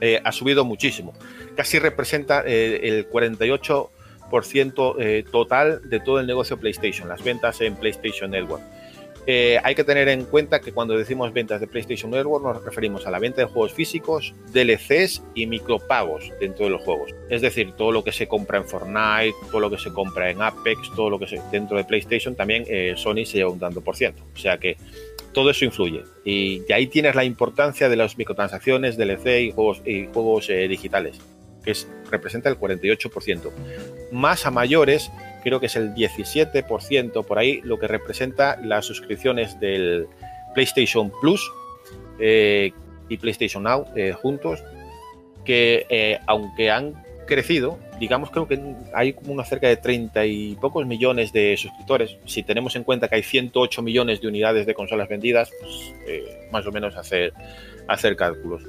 [0.02, 1.14] eh, ha subido muchísimo.
[1.56, 7.76] Casi representa eh, el 48% eh, total de todo el negocio PlayStation, las ventas en
[7.76, 8.64] PlayStation Network.
[9.32, 13.06] Eh, hay que tener en cuenta que cuando decimos ventas de PlayStation Network nos referimos
[13.06, 17.14] a la venta de juegos físicos, DLCs y micropagos dentro de los juegos.
[17.30, 20.42] Es decir, todo lo que se compra en Fortnite, todo lo que se compra en
[20.42, 23.82] Apex, todo lo que se dentro de PlayStation también eh, Sony se lleva un tanto
[23.82, 24.24] por ciento.
[24.34, 24.78] O sea que
[25.32, 26.06] todo eso influye.
[26.26, 30.68] Y de ahí tienes la importancia de las microtransacciones, DLC y juegos, y juegos eh,
[30.68, 31.20] digitales,
[31.64, 33.52] que es, representa el 48%.
[34.12, 39.60] Más a mayores, creo que es el 17% por ahí, lo que representa las suscripciones
[39.60, 40.08] del
[40.54, 41.52] PlayStation Plus
[42.20, 42.72] eh,
[43.08, 44.64] y PlayStation Now eh, juntos,
[45.46, 48.60] que eh, aunque han crecido, digamos creo que
[48.94, 52.18] hay como una cerca de 30 y pocos millones de suscriptores.
[52.26, 55.94] Si tenemos en cuenta que hay 108 millones de unidades de consolas vendidas, pues,
[56.52, 57.34] más o menos hacer,
[57.88, 58.64] hacer cálculos.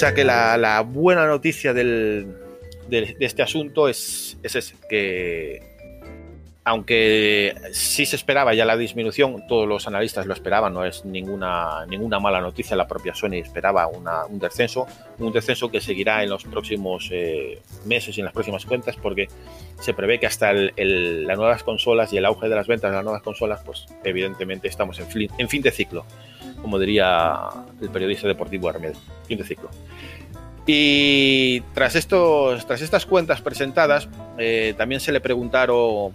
[0.00, 2.34] Sea que la, la buena noticia del,
[2.88, 5.69] de, de este asunto es, es ese, que
[6.62, 11.86] aunque sí se esperaba ya la disminución, todos los analistas lo esperaban, no es ninguna,
[11.86, 14.86] ninguna mala noticia, la propia Sony esperaba un descenso,
[15.18, 19.28] un descenso que seguirá en los próximos eh, meses y en las próximas cuentas, porque
[19.80, 23.04] se prevé que hasta las nuevas consolas y el auge de las ventas de las
[23.04, 26.04] nuevas consolas, pues evidentemente estamos en, fin- en fin de ciclo,
[26.60, 27.38] como diría
[27.80, 28.92] el periodista deportivo Armel,
[29.26, 29.70] fin de ciclo.
[30.66, 36.14] Y tras, estos, tras estas cuentas presentadas, eh, también se le preguntaron,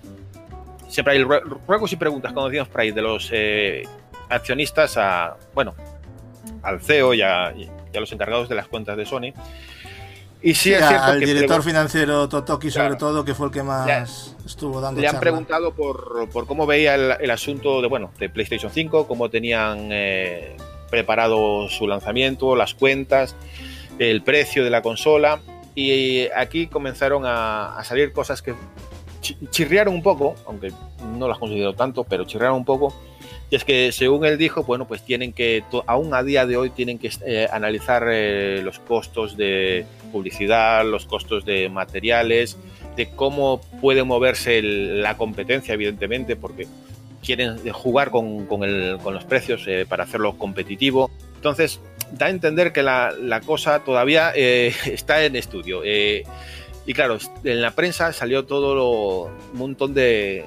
[0.95, 3.83] siempre hay rue- ruegos y preguntas, como decíamos por ahí, de los eh,
[4.29, 5.75] accionistas a, bueno,
[6.63, 9.33] al CEO y a, y a los encargados de las cuentas de Sony.
[10.41, 13.63] Y sí, es cierto al que director financiero Totoki, sobre todo, que fue el que
[13.63, 18.11] más estuvo dando le han preguntado por, por cómo veía el, el asunto de, bueno,
[18.19, 20.55] de PlayStation 5, cómo tenían eh,
[20.91, 23.35] preparado su lanzamiento, las cuentas,
[23.97, 25.39] el precio de la consola.
[25.73, 28.53] Y aquí comenzaron a, a salir cosas que
[29.49, 30.71] chirriaron un poco, aunque
[31.17, 32.93] no las considero tanto, pero chirriaron un poco.
[33.49, 36.71] Y es que, según él dijo, bueno, pues tienen que, aún a día de hoy,
[36.71, 42.57] tienen que eh, analizar eh, los costos de publicidad, los costos de materiales
[42.95, 46.65] de cómo puede moverse la competencia, evidentemente, porque
[47.21, 51.11] quieren jugar con, los precios eh, para hacerlo competitivo.
[51.35, 51.81] Entonces,
[52.13, 55.83] da a entender que la, cosa todavía está en estudio.
[56.85, 59.21] Y claro, en la prensa salió todo lo-
[59.53, 60.45] un montón de,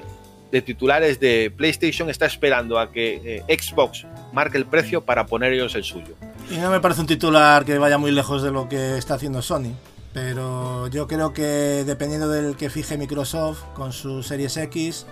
[0.51, 5.53] de titulares de PlayStation está esperando a que eh, Xbox marque el precio para poner
[5.53, 6.15] ellos el suyo.
[6.49, 9.41] Y no me parece un titular que vaya muy lejos de lo que está haciendo
[9.41, 9.73] Sony.
[10.13, 15.05] Pero yo creo que dependiendo del que fije Microsoft con su Series X,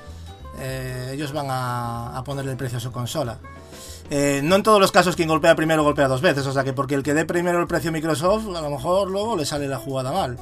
[0.59, 3.37] eh, ellos van a, a ponerle el precio a su consola.
[4.09, 6.71] Eh, no en todos los casos quien golpea primero golpea dos veces, o sea que
[6.73, 9.67] porque el que dé primero el precio a Microsoft, a lo mejor luego le sale
[9.67, 10.37] la jugada mal.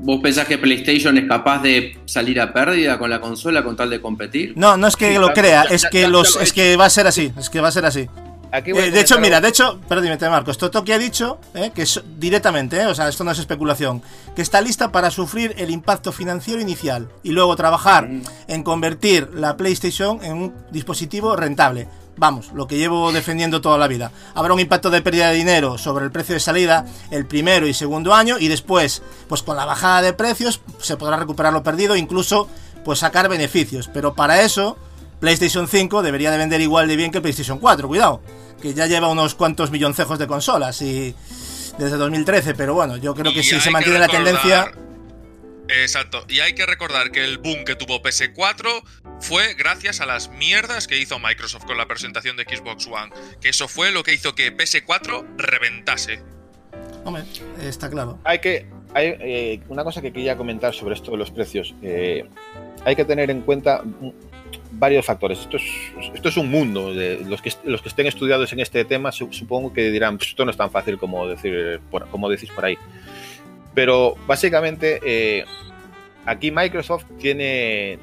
[0.00, 3.90] ¿Vos pensás que PlayStation es capaz de salir a pérdida con la consola con tal
[3.90, 4.52] de competir?
[4.56, 6.76] No, no es que Sí, lo crea, ya- es que ya los, lo es que
[6.76, 8.08] va a ser así, es que va a ser así.
[8.50, 11.70] Aquí voy a Eh, de hecho, mira, de hecho, perdón, Marcos, Totoki ha dicho eh,
[11.74, 14.00] que es directamente, eh, o sea, esto no es especulación,
[14.34, 18.08] que está lista para sufrir el impacto financiero inicial y luego trabajar
[18.46, 21.88] en convertir la PlayStation en un dispositivo rentable.
[22.18, 24.10] Vamos, lo que llevo defendiendo toda la vida.
[24.34, 27.74] Habrá un impacto de pérdida de dinero sobre el precio de salida el primero y
[27.74, 31.94] segundo año y después, pues con la bajada de precios se podrá recuperar lo perdido,
[31.96, 32.48] incluso
[32.84, 33.88] pues sacar beneficios.
[33.92, 34.76] Pero para eso
[35.20, 38.20] PlayStation 5 debería de vender igual de bien que PlayStation 4, cuidado,
[38.60, 41.14] que ya lleva unos cuantos milloncejos de consolas y
[41.78, 44.72] desde 2013, pero bueno, yo creo que si se mantiene la tendencia,
[45.68, 46.24] Exacto.
[46.28, 48.82] Y hay que recordar que el boom que tuvo PS4
[49.20, 53.10] fue gracias a las mierdas que hizo Microsoft con la presentación de Xbox One.
[53.40, 56.20] Que eso fue lo que hizo que PS4 reventase.
[57.04, 57.24] hombre,
[57.62, 58.18] está claro.
[58.24, 61.74] hay que hay eh, una cosa que quería comentar sobre esto de los precios.
[61.82, 62.24] Eh,
[62.86, 63.82] hay que tener en cuenta
[64.72, 65.40] varios factores.
[65.40, 65.62] Esto es,
[66.14, 66.94] esto es un mundo.
[66.94, 70.30] De, los, que, los que estén estudiados en este tema su- supongo que dirán, "Pues
[70.30, 72.78] esto no es tan fácil como, decir, por- como decís por ahí.
[73.78, 75.44] Pero básicamente eh,
[76.26, 78.00] aquí Microsoft tiene,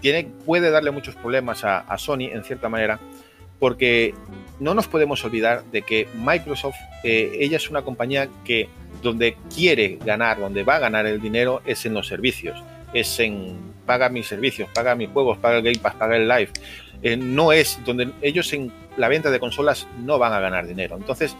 [0.00, 3.00] tiene, puede darle muchos problemas a, Sony en cierta manera
[3.58, 4.14] porque
[4.60, 8.68] no nos podemos olvidar de que Microsoft, eh, ella es una compañía que
[9.02, 13.74] donde quiere ganar, donde va a ganar el dinero es en los servicios, es en
[13.86, 16.50] paga mis servicios, paga mis juegos, paga el Game Pass, paga el Live.
[17.02, 20.96] Eh, no es donde ellos en la venta de consolas no van a ganar dinero.
[20.96, 21.36] Entonces,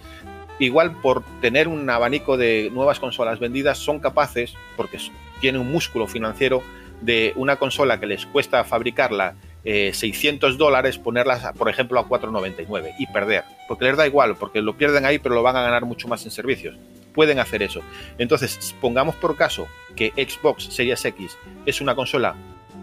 [0.59, 4.99] igual por tener un abanico de nuevas consolas vendidas, son capaces, porque
[5.40, 6.62] tienen un músculo financiero,
[7.01, 12.95] de una consola que les cuesta fabricarla eh, 600 dólares, ponerlas, por ejemplo, a 4,99
[12.99, 13.45] y perder.
[13.67, 16.25] Porque les da igual, porque lo pierden ahí, pero lo van a ganar mucho más
[16.25, 16.77] en servicios.
[17.14, 17.81] Pueden hacer eso.
[18.19, 22.35] Entonces, pongamos por caso que Xbox Series X es una consola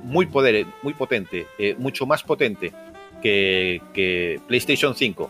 [0.03, 2.73] muy, poder, muy potente, eh, mucho más potente
[3.21, 5.29] que, que PlayStation 5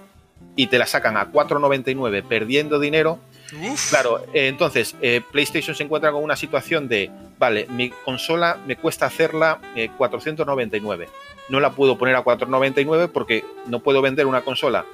[0.61, 3.19] y te la sacan a 4,99 perdiendo dinero,
[3.61, 3.89] Uf.
[3.89, 8.77] Claro, eh, entonces eh, PlayStation se encuentra con una situación de, vale, mi consola me
[8.77, 11.09] cuesta hacerla eh, 499.
[11.49, 14.85] No la puedo poner a 499 porque no puedo vender una consola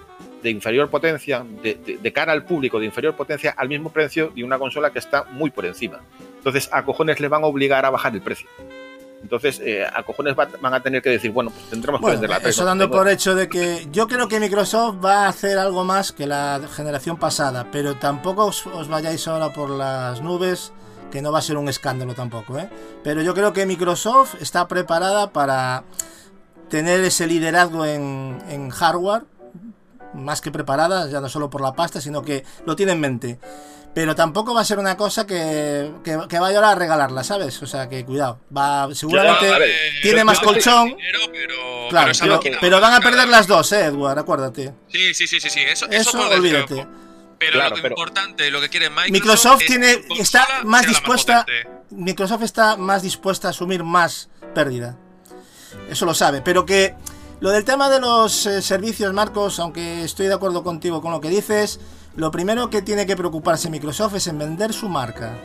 [0.41, 4.31] de inferior potencia, de, de- de cara al público de inferior potencia, al mismo precio
[4.35, 5.99] de una consola que está muy por encima.
[6.37, 8.47] Entonces, a cojones le van a obligar a bajar el precio.
[9.21, 12.21] Entonces, eh, a cojones va- van a tener que decir, bueno, pues tendremos que Bueno,
[12.21, 12.89] venderla a eso dando 3,99.
[12.97, 16.61] por hecho de que yo creo que Microsoft va a hacer algo más que la
[16.75, 20.71] generación pasada, pero tampoco os, os vayáis ahora por las nubes,
[21.11, 22.69] que no va a ser un escándalo tampoco, ¿eh?
[23.03, 25.83] Pero yo creo que Microsoft está preparada para
[26.69, 29.23] tener ese liderazgo en, en hardware,
[30.13, 33.39] más que preparada, ya no solo por la pasta, sino que lo tiene en mente.
[33.97, 37.59] Pero tampoco va a ser una cosa que, que, que vaya ahora a regalarla, ¿sabes?
[37.63, 39.71] O sea que cuidado, va seguramente ver,
[40.03, 40.89] tiene más colchón.
[40.89, 41.55] Dinero, pero,
[41.89, 42.11] Claro,
[42.61, 44.71] pero van a perder las dos, eh, Edward, acuérdate.
[44.87, 45.61] Sí, sí, sí, sí, sí.
[45.61, 46.37] Eso, Eso, desgracia.
[46.37, 46.87] olvídate.
[47.39, 50.85] Pero Claro, lo que pero- importante, lo que quiere Microsoft, Microsoft es tiene, está más
[50.85, 51.43] dispuesta.
[51.89, 54.95] Microsoft está más dispuesta a asumir más pérdida.
[55.89, 56.93] Eso lo sabe, pero que
[57.39, 61.19] lo del tema de los eh, servicios, Marcos, aunque estoy de acuerdo contigo con lo
[61.19, 61.79] que dices,
[62.17, 65.37] lo primero que tiene que preocuparse Microsoft es en vender su marca.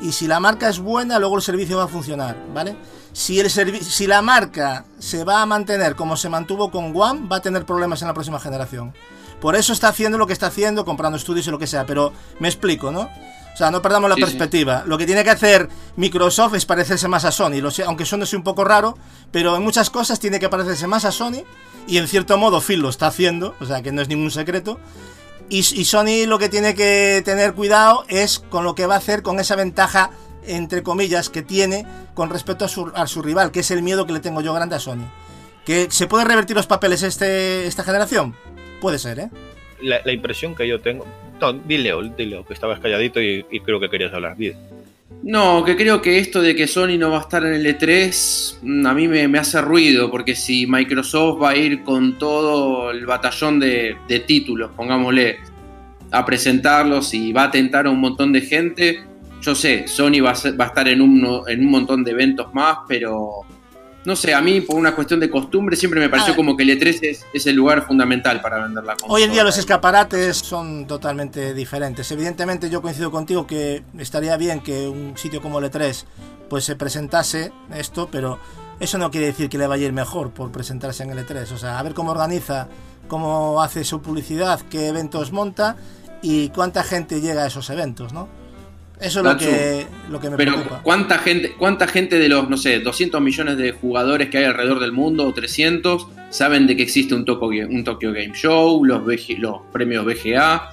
[0.00, 2.76] Y si la marca es buena, luego el servicio va a funcionar, ¿vale?
[3.12, 7.36] Si, el si la marca se va a mantener como se mantuvo con One, va
[7.36, 8.92] a tener problemas en la próxima generación.
[9.40, 12.12] Por eso está haciendo lo que está haciendo, comprando estudios y lo que sea, pero
[12.38, 13.02] me explico, ¿no?
[13.02, 14.26] O sea, no perdamos la Sí, sí.
[14.26, 14.82] perspectiva.
[14.84, 18.24] Lo que tiene que hacer Microsoft es parecerse más a Sony, lo sé, aunque suene
[18.34, 18.98] un poco raro,
[19.30, 21.44] pero en muchas cosas tiene que parecerse más a Sony
[21.86, 24.80] y en cierto modo Phil lo está haciendo, o sea que no es ningún secreto.
[25.48, 29.22] Y, Sony lo que tiene que tener cuidado es con lo que va a hacer
[29.22, 30.10] con esa ventaja,
[30.46, 34.06] entre comillas, que tiene con respecto a su, a su rival, que es el miedo
[34.06, 35.06] que le tengo yo grande a Sony.
[35.64, 38.34] ¿Que se pueden revertir los papeles este, esta generación?
[38.80, 39.30] Puede ser, ¿eh?
[39.80, 41.06] La, impresión que yo tengo...
[41.40, 44.36] No, di Leo, di Leo, que estabas calladito y, y creo que querías hablar.
[44.36, 44.54] Di.
[45.26, 48.58] No, que creo que esto de que Sony no va a estar en el E3
[48.60, 53.06] mm, a mí me, hace ruido, porque si Microsoft va a ir con todo el
[53.06, 55.38] batallón de, de títulos, pongámosle,
[56.10, 59.02] a presentarlos y va a tentar a un montón de gente,
[59.40, 62.10] yo sé, Sony va a, ser- va a estar en un, en un montón de
[62.10, 63.30] eventos más, pero
[64.04, 66.36] no sé, a mí por una cuestión de costumbre siempre me pareció Ah.
[66.36, 69.12] como que el E3 es, es el lugar fundamental para vender la consola.
[69.14, 72.10] Hoy en día los escaparates son totalmente diferentes.
[72.12, 76.04] Evidentemente yo coincido contigo que estaría bien que un sitio como el E3
[76.48, 78.38] pues se presentase esto, pero
[78.80, 81.50] eso no quiere decir que le vaya a ir mejor por presentarse en el E3.
[81.52, 82.68] O sea, a ver cómo organiza,
[83.08, 85.76] cómo hace su publicidad, qué eventos monta
[86.22, 88.28] y cuánta gente llega a esos eventos, ¿no?
[89.04, 90.80] Eso es lo que, lo que me Pero preocupa.
[90.82, 94.80] ¿cuánta gente, ¿cuánta gente de los, no sé, 200 millones de jugadores que hay alrededor
[94.80, 99.04] del mundo, o 300, saben de que existe un Tokyo, un Tokyo Game Show, los,
[99.04, 100.70] VG los premios BGA?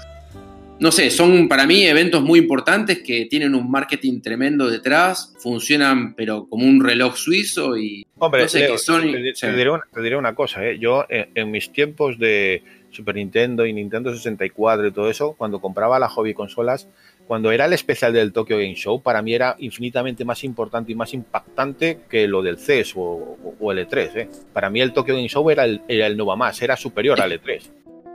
[0.80, 6.16] No sé, son para mí eventos muy importantes que tienen un marketing tremendo detrás, funcionan
[6.16, 9.12] pero como un reloj suizo y Hombre, no sé, Leo, que Sony...
[9.40, 10.80] te, diré una, te diré una cosa, ¿eh?
[10.80, 15.60] yo en, en mis tiempos de Super Nintendo y Nintendo 64 y todo eso, cuando
[15.60, 16.88] compraba las hobby consolas,
[17.28, 20.96] cuando era el especial del Tokyo Game Show, para mí era infinitamente más importante y
[20.96, 24.16] más impactante que lo del CES o, o- o el E3.
[24.18, 24.30] ¿eh?
[24.54, 27.32] Para mí el Tokyo Game Show era el, era el Nova Más, era superior al
[27.32, 27.62] E E3.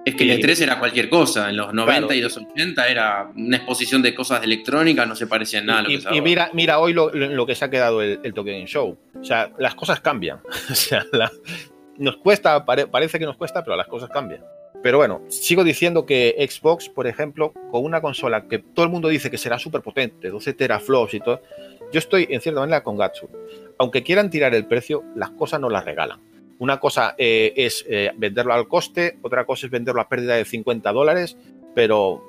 [0.05, 2.15] Es que el Y- E3 era cualquier cosa, en los 90 Claro.
[2.15, 5.81] y los 80 era una exposición de cosas de electrónica, no se parecía en nada
[5.81, 7.71] a lo Y, que es y mira, mira hoy lo, lo- lo que se ha
[7.71, 8.97] quedado el, el Tokyo Game Show.
[9.21, 10.41] O sea, las cosas cambian.
[10.71, 11.33] O sea, la-
[11.99, 14.43] nos cuesta, pare- parece que nos cuesta, pero las cosas cambian.
[14.83, 19.09] Pero bueno, sigo diciendo que Xbox, por ejemplo, con una consola que todo el mundo
[19.09, 21.41] dice que será súper potente, 12 teraflops y todo,
[21.93, 23.29] yo estoy en cierta manera con Gatsu.
[23.79, 26.21] Aunque quieran tirar el precio, las cosas no las regalan.
[26.59, 30.45] Una cosa eh, es eh, venderlo al coste, otra cosa es venderlo a pérdida de
[30.45, 31.37] 50 dólares,
[31.75, 32.23] pero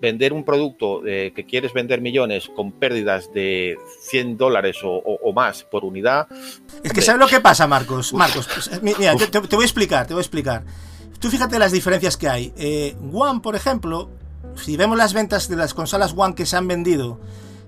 [0.00, 3.76] vender un producto eh, que quieres vender millones con pérdidas de
[4.08, 6.26] 100 dólares o, o- o más por unidad,
[6.82, 8.12] Es que ¿sabes lo que pasa, Marcos?
[8.14, 10.64] Marcos, pues, mi- mira, te voy a explicar, te voy a explicar.
[11.20, 12.52] Tú fíjate las diferencias que hay.
[12.56, 14.08] Eh, One, por ejemplo,
[14.56, 17.20] si vemos las ventas de las consolas One que se han vendido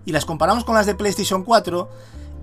[0.07, 1.89] y las comparamos con las de PlayStation 4,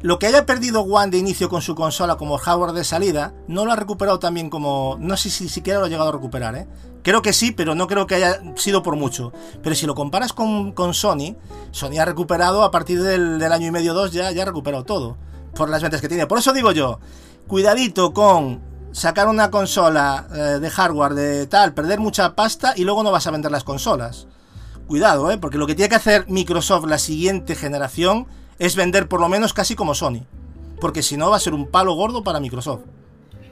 [0.03, 3.65] lo que haya perdido One de inicio con su consola como hardware de salida, no
[3.65, 4.97] lo ha recuperado también como...
[4.99, 6.67] No sé si siquiera lo ha llegado a recuperar, ¿eh?
[7.01, 9.33] Creo que sí, pero no creo que haya sido por mucho.
[9.63, 11.35] Pero si lo comparas con, con Sony,
[11.71, 15.17] Sony ha recuperado a partir del, año y medio, dos, ya ha recuperado todo.
[15.55, 16.27] Por las ventas que tiene.
[16.27, 16.99] Por eso digo yo,
[17.47, 23.03] cuidadito con sacar una consola eh, de hardware de tal, perder mucha pasta y luego
[23.03, 24.27] no vas a vender las consolas.
[24.87, 25.37] Cuidado, ¿eh?
[25.37, 28.25] Porque lo que tiene que hacer Microsoft la siguiente generación
[28.57, 30.23] es vender por lo menos casi como Sony.
[30.81, 32.81] Porque si no va a ser un palo gordo para Microsoft.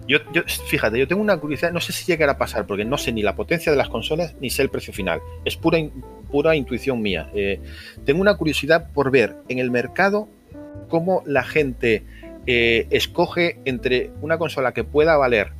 [0.07, 2.97] Yo, yo- fíjate, yo tengo una curiosidad, no sé si llegará a pasar, porque no
[2.97, 5.19] sé ni la potencia de las consolas ni sé el precio final.
[5.45, 5.77] Es pura,
[6.31, 7.29] pura intuición mía.
[7.35, 7.61] Eh,
[8.05, 10.29] tengo una curiosidad por ver en el mercado
[10.89, 12.05] cómo la gente
[12.47, 15.51] eh, escoge entre una consola que pueda valer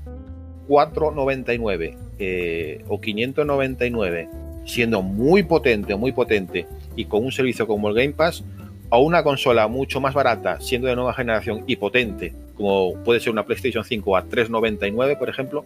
[0.67, 4.29] 499 eh, o 599,
[4.65, 6.65] siendo muy potente o muy potente
[6.95, 8.43] y con un servicio como el Game Pass,
[8.89, 13.33] a una consola mucho más barata, siendo de nueva generación y potente, como puede ser
[13.33, 15.65] una PlayStation 5 a 399, por ejemplo,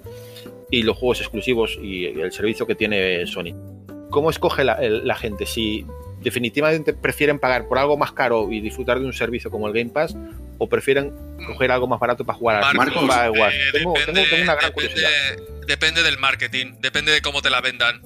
[0.71, 3.53] y los juegos exclusivos y el servicio que tiene Sony.
[4.11, 5.45] ¿Cómo escoge la, el- la gente?
[5.47, 5.85] Si
[6.21, 9.89] definitivamente prefieren pagar por algo más caro y disfrutar de un servicio como el Game
[9.89, 10.15] Pass,
[10.59, 11.11] o prefieren
[11.47, 13.51] coger algo más barato para jugar al Marcos, FIFA, igual.
[13.53, 15.09] eh, tengo, depende, tengo- una gran depende- curiosidad.
[15.65, 18.01] depende del marketing, depende de cómo te la vendan.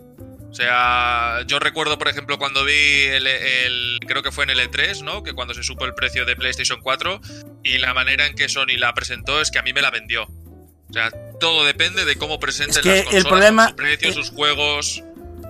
[0.50, 4.60] O sea, yo recuerdo, por ejemplo, cuando vi el, el- creo que fue en el
[4.62, 5.22] E3, ¿no?
[5.22, 7.20] Que cuando se supo el precio de PlayStation 4
[7.62, 10.24] y la manera en que Sony la presentó es que a mí me la vendió.
[10.24, 11.10] O sea,
[11.42, 14.30] todo depende de cómo presenten Es que las el consolas, problema- su precio, eh, sus
[14.30, 15.04] juegos.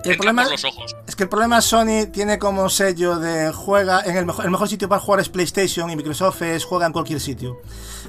[0.06, 0.96] El Entra problema, por los ojos.
[1.06, 4.68] es que el problema Sony tiene como sello de juega en el mejor, el mejor
[4.68, 7.58] sitio para jugar es PlayStation y Microsoft es juega en cualquier sitio.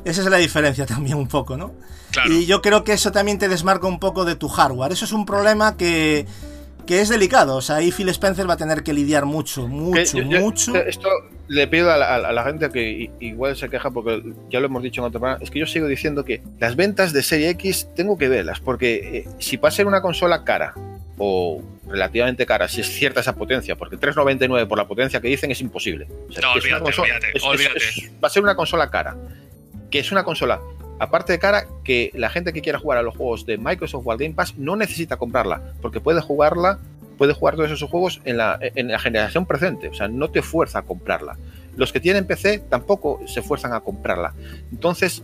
[0.06, 1.74] Esa es la diferencia también un poco, ¿no?
[2.12, 2.32] Claro.
[2.34, 4.92] Y yo creo que eso también te desmarca un poco de tu hardware.
[4.94, 6.26] Eso es un problema que,
[6.86, 7.56] que es delicado.
[7.58, 10.40] O sea, ahí Phil Spencer va a tener que lidiar mucho, Que mucho, yo- yo-
[10.40, 10.76] mucho.
[10.76, 11.10] Esto
[11.50, 14.84] le pido a la, a la gente que igual se queja porque ya lo hemos
[14.84, 15.44] dicho en otro programa.
[15.44, 19.18] Es que yo sigo diciendo que las ventas de Serie X tengo que verlas porque
[19.20, 20.74] eh, si va a ser una consola cara
[21.18, 25.50] o relativamente cara, si es cierta esa potencia, porque 3.99 por la potencia que dicen
[25.52, 26.08] es imposible.
[26.30, 27.78] O sea, No, es olvídate, consola- olvídate, es- es- olvídate.
[27.78, 29.16] es- va a ser una consola cara,
[29.90, 30.60] que es una consola
[31.00, 34.12] aparte de cara, que la gente que quiera jugar a los juegos de Microsoft o
[34.12, 36.80] al Game Pass no necesita comprarla, porque puede jugarla,
[37.20, 40.42] puede jugar todos esos juegos en la, en la generación presente, o sea, no te
[40.42, 41.38] fuerza a comprarla.
[41.76, 44.34] Los que tienen PC tampoco se fuerzan a comprarla.
[44.72, 45.22] Entonces,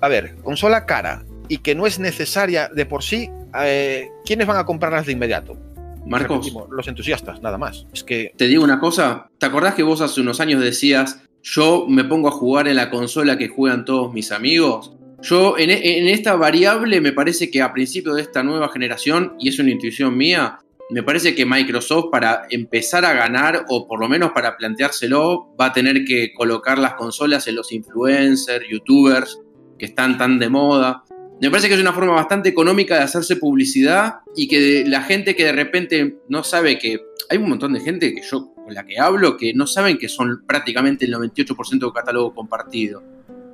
[0.00, 3.30] a ver, consola cara y que no es necesaria de por sí,
[3.62, 5.58] eh, ¿quiénes van a comprarlas de inmediato?
[6.06, 6.38] Marcos.
[6.38, 7.86] repetimos, los entusiastas, nada más.
[7.92, 11.86] Es que Te digo una cosa, ¿te acordás que vos hace unos años decías, yo
[11.88, 14.94] me pongo a jugar en la consola que juegan todos mis amigos?
[15.20, 19.48] Yo en, en esta variable me parece que a principio de esta nueva generación, y
[19.48, 24.08] es una intuición mía, me parece que Microsoft para empezar a ganar, o por lo
[24.08, 29.38] menos para planteárselo, va a tener que colocar las consolas en los influencers, youtubers,
[29.78, 31.04] que están tan de moda.
[31.40, 35.36] Me parece que es una forma bastante económica de hacerse publicidad y que la gente
[35.36, 36.98] que de repente no sabe que...
[37.30, 40.08] Hay un montón de gente que yo con la que hablo que no saben que
[40.08, 43.02] son prácticamente el 98% de catálogo compartido.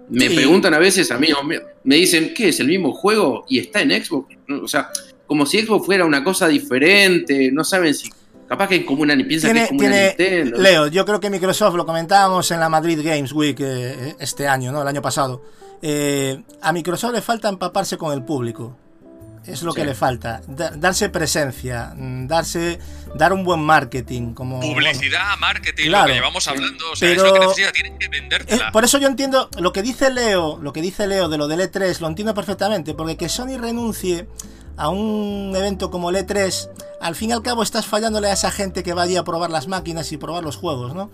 [0.09, 0.35] Me Sí.
[0.37, 1.29] preguntan a veces a mí,
[1.83, 4.35] me, dicen, ¿qué es el mismo juego y está en Xbox?
[4.63, 4.89] O sea,
[5.27, 8.11] como si Xbox fuera una cosa diferente, no saben si...
[8.49, 9.17] Capaz que es como una...
[9.17, 10.59] Piensan que es como una tiene- Nintendo.
[10.63, 14.71] Leo, yo creo que Microsoft, lo comentábamos en la Madrid Games Week eh, este año,
[14.71, 14.83] ¿no?
[14.83, 15.43] El año pasado.
[15.83, 18.77] Eh, a Microsoft le falta empaparse con el público.
[19.47, 19.81] Es lo Sí.
[19.81, 20.41] que le falta.
[20.49, 22.79] Da- darse presencia, mm, darse,
[23.15, 24.33] dar un buen marketing.
[24.33, 26.05] Como, Publicidad, marketing, Claro.
[26.05, 26.93] lo que llevamos hablando.
[26.93, 28.73] O sea, Pero- es lo que necesita, tienen que Eh, vendértela.
[28.73, 31.61] por eso yo entiendo lo que dice Leo, lo que dice Leo de lo del
[31.61, 34.27] E3, lo entiendo perfectamente, porque que Sony renuncie
[34.79, 36.71] a un evento como el E3,
[37.03, 39.51] al fin y al cabo estás fallándole a esa gente que va allí a probar
[39.51, 41.11] las máquinas y probar los juegos, ¿no?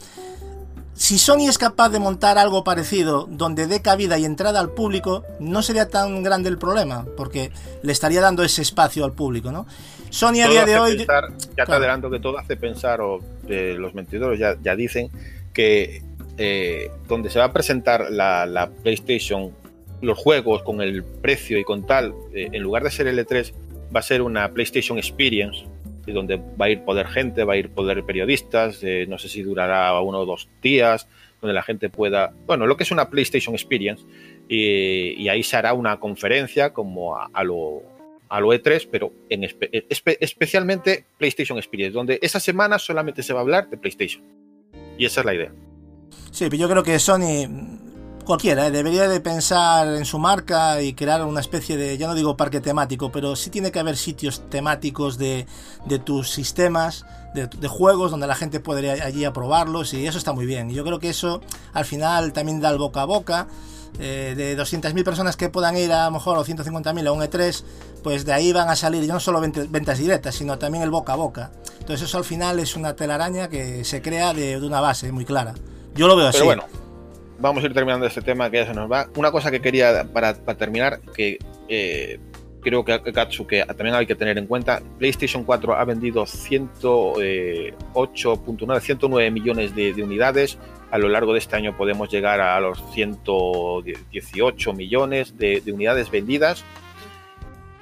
[0.95, 5.25] Si Sony es capaz de montar algo parecido donde dé cabida y entrada al público,
[5.39, 7.51] no sería tan grande el problema, porque
[7.83, 9.67] le estaría dando ese espacio al público, ¿no?
[10.11, 10.97] Sony a todo día de hoy...
[10.99, 15.11] pensar, ya te adelanto que todo hace pensar, o eh, los mentidores ya, ya dicen,
[15.55, 16.03] que
[16.37, 19.53] eh, donde se va a presentar la, la PlayStation,
[20.03, 23.53] los juegos con el precio y con tal, eh, en lugar de ser L3,
[23.95, 25.65] va a ser una PlayStation Experience,
[26.07, 29.43] donde va a ir poder gente, va a ir poder periodistas, eh, no sé si
[29.43, 31.09] durará uno o dos días,
[31.41, 34.05] donde la gente pueda, bueno, lo que es una PlayStation Experience,
[34.49, 37.83] y, ahí se hará una conferencia como a, lo,
[38.29, 43.43] a lo E3, pero espe- especialmente PlayStation Experience, donde esa semana solamente se va a
[43.43, 44.23] hablar de PlayStation.
[44.99, 45.53] Y esa es la idea.
[46.33, 47.47] Sí, pero yo creo que Sony,
[48.25, 48.71] cualquiera, ¿eh?
[48.71, 52.61] debería de pensar en su marca y crear una especie de, ya no digo parque
[52.61, 55.47] temático, pero sí tiene que haber sitios temáticos de,
[55.87, 57.05] de tus sistemas,
[57.35, 60.47] de, de juegos, donde la gente puede ir allí a probarlos y eso está muy
[60.47, 60.71] bien.
[60.71, 61.41] Y yo creo que eso
[61.73, 63.47] al final también da el boca a boca.
[63.99, 67.63] eh, de 200.000 personas que puedan ir a, lo mejor o 150.000 a un E3,
[68.03, 71.15] pues de ahí van a salir ya no solo ventas directas, sino también el boca
[71.15, 71.51] a boca.
[71.81, 75.25] Entonces eso al final es una telaraña que se crea de, de una base muy
[75.25, 75.55] clara.
[75.95, 76.39] Yo lo veo así.
[76.39, 76.65] Pero bueno,
[77.41, 79.09] vamos a ir terminando este tema que ya se nos va.
[79.17, 81.39] Una cosa que quería para, terminar, que
[81.69, 82.19] eh,
[82.61, 88.81] creo que Katsu que también hay que tener en cuenta, PlayStation 4 ha vendido 108.9,
[88.81, 90.57] 109 millones de, de unidades.
[90.91, 96.11] A lo largo de este año podemos llegar a los 118 millones de, de unidades
[96.11, 96.65] vendidas.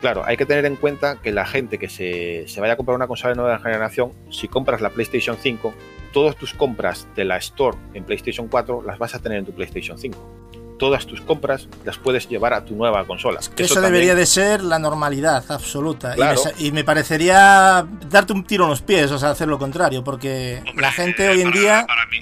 [0.00, 3.08] Claro, hay que tener en cuenta que la gente que se vaya a comprar una
[3.08, 5.74] consola de nueva generación, si compras la PlayStation 5,
[6.12, 9.52] todas tus compras de la Store en PlayStation 4 las vas a tener en tu
[9.52, 10.34] PlayStation 5.
[10.78, 13.40] Todas tus compras las puedes llevar a tu nueva consola.
[13.56, 16.14] Que eso, debería de ser la normalidad absoluta.
[16.58, 20.04] Y me Y, parecería darte un tiro en los pies, o sea, hacer lo contrario,
[20.04, 22.20] porque Hombre, la gente eh, hoy en para- día, Para mí,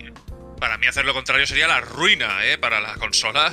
[0.59, 2.57] para mí hacer lo contrario sería la ruina, ¿eh?
[2.57, 3.53] Para la consola.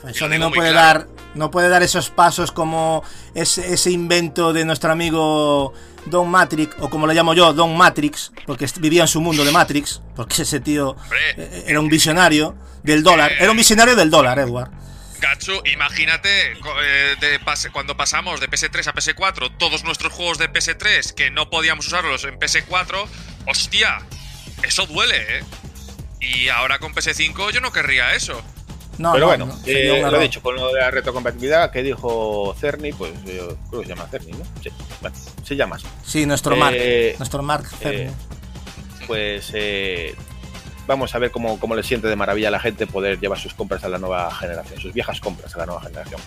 [0.00, 1.00] pues, Sony no puede claro.
[1.00, 3.02] dar, no puede dar esos pasos como
[3.34, 5.74] ese, ese invento de nuestro amigo
[6.06, 9.50] Don Matrix, o como le llamo yo, Don Matrix, porque vivía en su mundo de
[9.52, 14.10] Matrix, porque ese tío Hombre, eh, era un visionario del dólar, era un visionario del
[14.10, 14.70] dólar, Edward.
[15.20, 20.50] Gachu, imagínate eh, de pase- cuando pasamos de PS3 a PS4, todos nuestros juegos de
[20.52, 23.06] PS3 que no podíamos usarlos en PS4,
[23.46, 24.00] hostia,
[24.62, 25.44] eso duele, ¿eh?
[26.20, 28.42] Y ahora con PS5 yo no querría eso.
[28.98, 32.54] No, Pero no, bueno, no, eh, lo dicho, con lo de la retrocompatibilidad que dijo
[32.58, 34.44] Cerny, pues yo creo que se llama Cerny, ¿no?
[34.62, 34.70] Sí,
[35.42, 35.86] se llama así.
[36.04, 36.76] Sí, nuestro Eh, Mark,
[37.18, 38.02] nuestro Mark Cerny.
[38.02, 38.10] eh,
[39.06, 40.14] Pues eh,
[40.86, 43.52] vamos a ver cómo, cómo le siente de maravilla a la gente poder llevar sus
[43.54, 46.20] compras a la nueva generación, sus viejas compras a la nueva generación.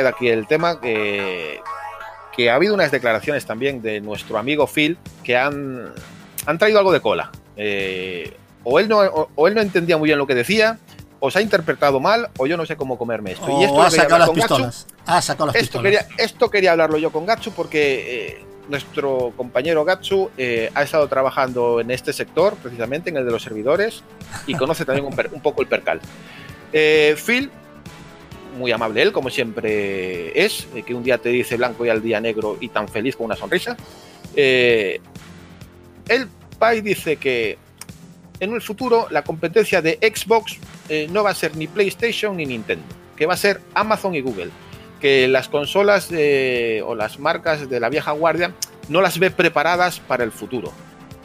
[0.00, 1.60] Queda aquí el tema que,
[2.36, 5.92] que ha habido unas declaraciones también de nuestro amigo Phil que han,
[6.46, 7.30] han traído algo de cola.
[7.56, 8.34] Eh,
[8.64, 10.78] o, él no, o, o él no entendía muy bien lo que decía,
[11.18, 13.60] o se ha interpretado mal, o yo no sé cómo comerme esto.
[13.60, 14.54] Y esto ha sacado hablar las con Gachu.
[14.54, 14.86] pistolas.
[15.06, 16.06] Ha sacado las Esto pistolas.
[16.06, 21.08] quería, esto quería hablarlo yo con Gatsu porque eh, nuestro compañero Gatsu eh, ha estado
[21.08, 24.02] trabajando en este sector, precisamente en el de los servidores,
[24.46, 26.00] y conoce también un, per- un poco el percal.
[26.72, 27.50] Eh, Phil,
[28.56, 32.02] muy amable él, como siempre es, eh, que un día te dice blanco y al
[32.02, 33.76] día negro y tan feliz con una sonrisa.
[34.36, 35.00] Eh,
[36.62, 37.58] va y dice que
[38.38, 42.46] en el futuro la competencia de Xbox eh, no va a ser ni PlayStation ni
[42.46, 42.84] Nintendo,
[43.16, 44.50] que va a ser Amazon y Google
[45.00, 48.52] que las consolas o las marcas de la vieja guardia
[48.90, 50.72] no las ve preparadas para el futuro.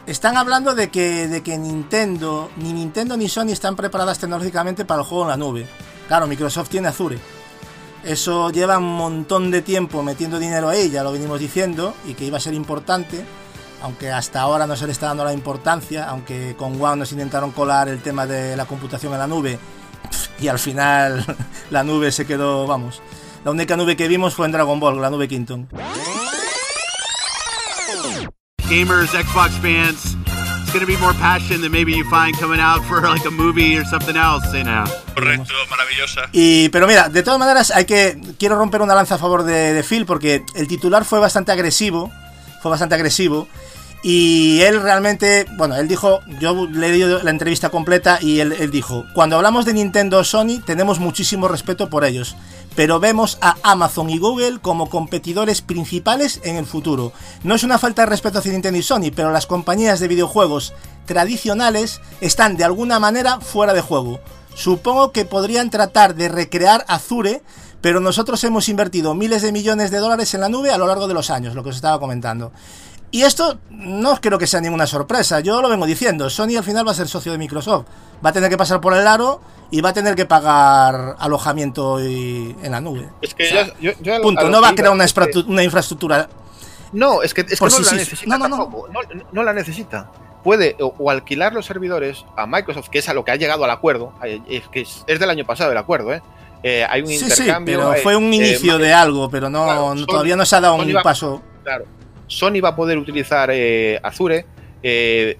[0.06, 5.00] Están hablando de que, de que Nintendo, ni Nintendo ni Sony están preparadas tecnológicamente para
[5.00, 5.66] el juego en la nube.
[6.08, 7.18] Claro, Microsoft tiene Azure.
[8.04, 12.24] Eso lleva un montón de tiempo metiendo dinero ahí, ya lo venimos diciendo, y que
[12.24, 13.24] iba a ser importante,
[13.82, 17.50] aunque hasta ahora no se le está dando la importancia, aunque con One nos intentaron
[17.50, 19.58] colar el tema de la computación en la nube,
[20.38, 21.24] y al final
[21.70, 23.02] la nube se quedó, vamos.
[23.44, 25.68] La única nube que vimos fue en Dragon Ball, la nube Quinton.
[28.68, 30.25] gamers, Xbox fans.
[30.66, 33.30] It's going to be more passion than maybe you find coming out for like a
[33.30, 34.52] movie or something else.
[34.52, 36.28] And uh, Correcto, maravillosa.
[36.32, 38.20] Y, pero mira, de todas maneras, hay que.
[38.36, 42.10] Quiero romper una lanza a favor de, de Phil porque el titular fue bastante agresivo.
[42.62, 43.46] Fue bastante agresivo.
[44.08, 48.70] Y él realmente, bueno, él dijo, yo le he la entrevista completa y él, él
[48.70, 52.36] dijo, cuando hablamos de Nintendo o Sony tenemos muchísimo respeto por ellos,
[52.76, 57.12] pero vemos a Amazon y Google como competidores principales en el futuro.
[57.42, 60.72] No es una falta de respeto hacia Nintendo y Sony, pero las compañías de videojuegos
[61.04, 64.20] tradicionales están de alguna manera fuera de juego.
[64.54, 67.42] Supongo que podrían tratar de recrear Azure,
[67.80, 71.08] pero nosotros hemos invertido miles de millones de dólares en la nube a lo largo
[71.08, 72.52] de los años, lo que os estaba comentando.
[73.10, 76.86] Y esto no creo que sea ninguna sorpresa, yo lo vengo diciendo, Sony al final
[76.86, 77.86] va a ser socio de Microsoft,
[78.24, 79.40] va a tener que pasar por el aro
[79.70, 83.08] y va a tener que pagar alojamiento y- en la nube.
[83.22, 83.92] Es que O sea, yo-
[84.22, 86.28] Punto, no va a crear una, que- infraestructura.
[86.92, 87.96] No, es que, es que Por no sí, la sí.
[87.96, 88.70] necesita No, no, no.
[89.32, 90.10] No, la necesita.
[90.44, 93.64] Puede o, o alquilar los servidores a Microsoft, que es a lo que ha llegado
[93.64, 94.12] al acuerdo.
[94.24, 96.22] eh, Es que es, es del año pasado el acuerdo, ¿eh?
[96.62, 97.78] Eh, hay un Sí, sí, intercambio.
[97.78, 100.44] pero eh, fue un eh, inicio de algo, pero no, claro, no- Sony- todavía no
[100.46, 101.42] se ha dado Sony un va- paso.
[101.64, 101.84] Claro.
[102.26, 104.44] Sony va a poder utilizar eh, Azure.
[104.82, 105.36] eh,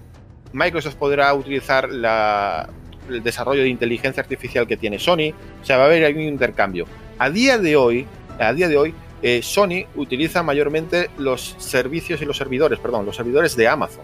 [0.53, 2.67] Microsoft podrá utilizar la-
[3.09, 5.33] el desarrollo de inteligencia artificial que tiene Sony.
[5.61, 6.85] O sea, va a haber un intercambio.
[7.19, 8.05] A día de hoy,
[8.39, 13.15] a día de hoy, eh, Sony utiliza mayormente los servicios y los servidores, perdón, los
[13.15, 14.03] servidores de Amazon.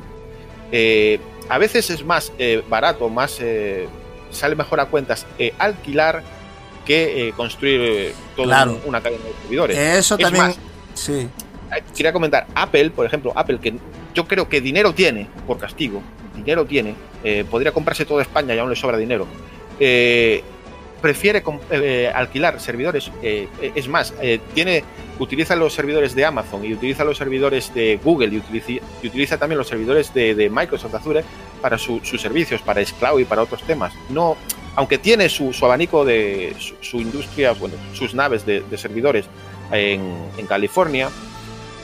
[1.50, 2.32] A veces es más
[2.70, 3.40] barato, más
[4.32, 5.26] sale mejor a cuentas
[5.60, 6.24] alquilar
[6.86, 8.82] que construir toda Claro.
[8.86, 9.78] una cadena de servidores.
[9.78, 10.46] Eso Es también.
[10.48, 10.60] más,
[10.94, 11.28] sí.
[11.96, 13.74] Quería comentar, Apple, por ejemplo, Apple, que
[14.14, 16.02] yo creo que dinero tiene, por castigo,
[16.36, 19.28] dinero tiene, eh, podría comprarse toda España y aún le sobra dinero,
[19.80, 20.44] eh,
[21.02, 24.14] prefiere eh, alquilar servidores, es más,
[24.54, 24.86] tiene,
[25.20, 28.38] utiliza los servidores de Amazon y utiliza los servidores de Google y
[29.06, 31.26] utiliza, también los servidores de, Microsoft Azure
[31.62, 33.94] para su- sus servicios, para Scloud y para otros temas.
[34.10, 34.38] No,
[34.76, 39.26] aunque tiene su, abanico de su, industria, bueno, sus naves de, de servidores
[39.74, 40.02] en,
[40.38, 41.10] en California,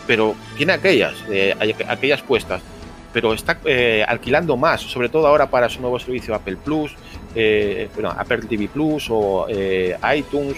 [0.10, 1.56] pero tiene aquellas, eh,
[1.88, 2.64] aquellas puestas,
[3.14, 6.96] pero está eh, alquilando más, sobre todo ahora para su nuevo servicio Apple Plus,
[7.36, 10.56] eh, bueno, Apple TV Plus o eh, iTunes,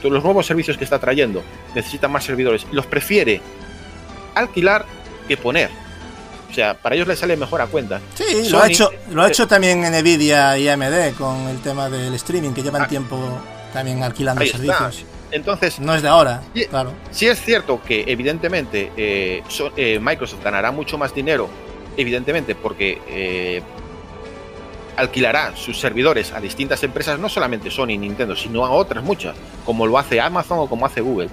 [0.00, 1.42] todos los nuevos servicios que está trayendo
[1.74, 3.42] necesitan más servidores, los prefiere
[4.34, 4.86] alquilar
[5.28, 5.68] que poner.
[6.50, 8.00] O sea, para ellos les sale mejor a cuenta.
[8.14, 12.14] Sí, lo ha hecho, lo ha hecho también Nvidia y AMD con el tema del
[12.14, 12.88] streaming, que llevan Ah.
[12.88, 13.18] tiempo
[13.70, 14.90] también alquilando Ahí está.
[15.30, 16.64] Entonces, No es de ahora, Sí.
[16.66, 16.92] claro.
[17.10, 21.48] Sí es cierto que evidentemente eh, so- eh, Microsoft ganará mucho más dinero,
[21.96, 23.62] evidentemente porque eh,
[24.96, 29.36] alquilará sus servidores a distintas empresas, no solamente Sony y Nintendo, sino a otras muchas,
[29.64, 31.28] como lo hace Amazon o como hace Google.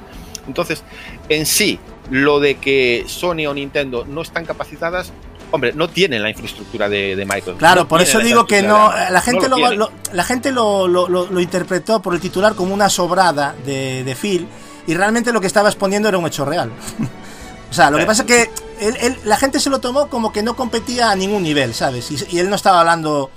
[0.47, 0.83] Entonces,
[1.29, 1.79] en sí,
[2.11, 5.11] lo de que Sony o Nintendo no están capacitadas,
[5.51, 7.57] hombre, no tienen la infraestructura de, de Microsoft.
[7.59, 8.91] Claro, No por eso digo que no.
[9.09, 13.55] La gente, no lo, la gente lo, lo- interpretó por el titular como una sobrada
[13.65, 14.47] de, de Phil
[14.87, 16.71] y realmente lo que estaba exponiendo era un hecho real.
[17.71, 18.07] o sea, lo que Eh.
[18.07, 21.15] pasa es que él- él- la gente se lo tomó como que no competía a
[21.15, 22.09] ningún nivel, ¿sabes?
[22.11, 23.29] Y, y él no estaba hablando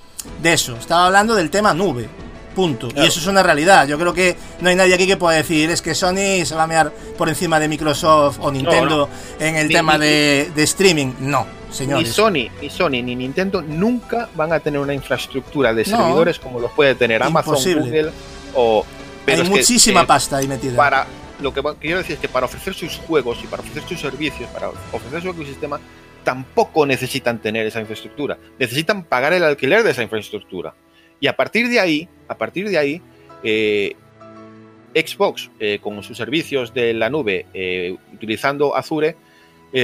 [0.42, 2.08] de eso, estaba hablando del tema nube.
[2.54, 2.88] Punto.
[2.94, 3.86] Y eso es una realidad.
[3.86, 6.64] Yo creo que no hay nadie aquí que pueda decir es que Sony se va
[6.64, 10.62] a mear por encima de Microsoft o Nintendo en el Ni- tema ni- de, de
[10.64, 11.12] streaming.
[11.20, 12.08] No, Ni señores.
[12.12, 15.96] Sony, ni Sony, ni Nintendo nunca van a tener una infraestructura de No.
[15.98, 17.82] servidores como los puede tener Amazon, Imposible.
[17.84, 18.12] Google
[18.54, 18.84] o
[19.24, 20.74] Pero Hay que, muchísima eh, pasta ahí metida.
[20.76, 21.06] Para,
[21.40, 24.48] lo que quiero decir es que para ofrecer sus juegos y para ofrecer sus servicios,
[24.50, 25.78] para ofrecer su ecosistema,
[26.24, 28.36] tampoco necesitan tener esa infraestructura.
[28.58, 30.74] Necesitan pagar el alquiler de esa infraestructura.
[31.20, 33.02] Y a partir de ahí, a partir de ahí,
[33.42, 33.94] eh,
[34.94, 39.16] Xbox, eh, con sus servicios de la nube, eh, utilizando Azure,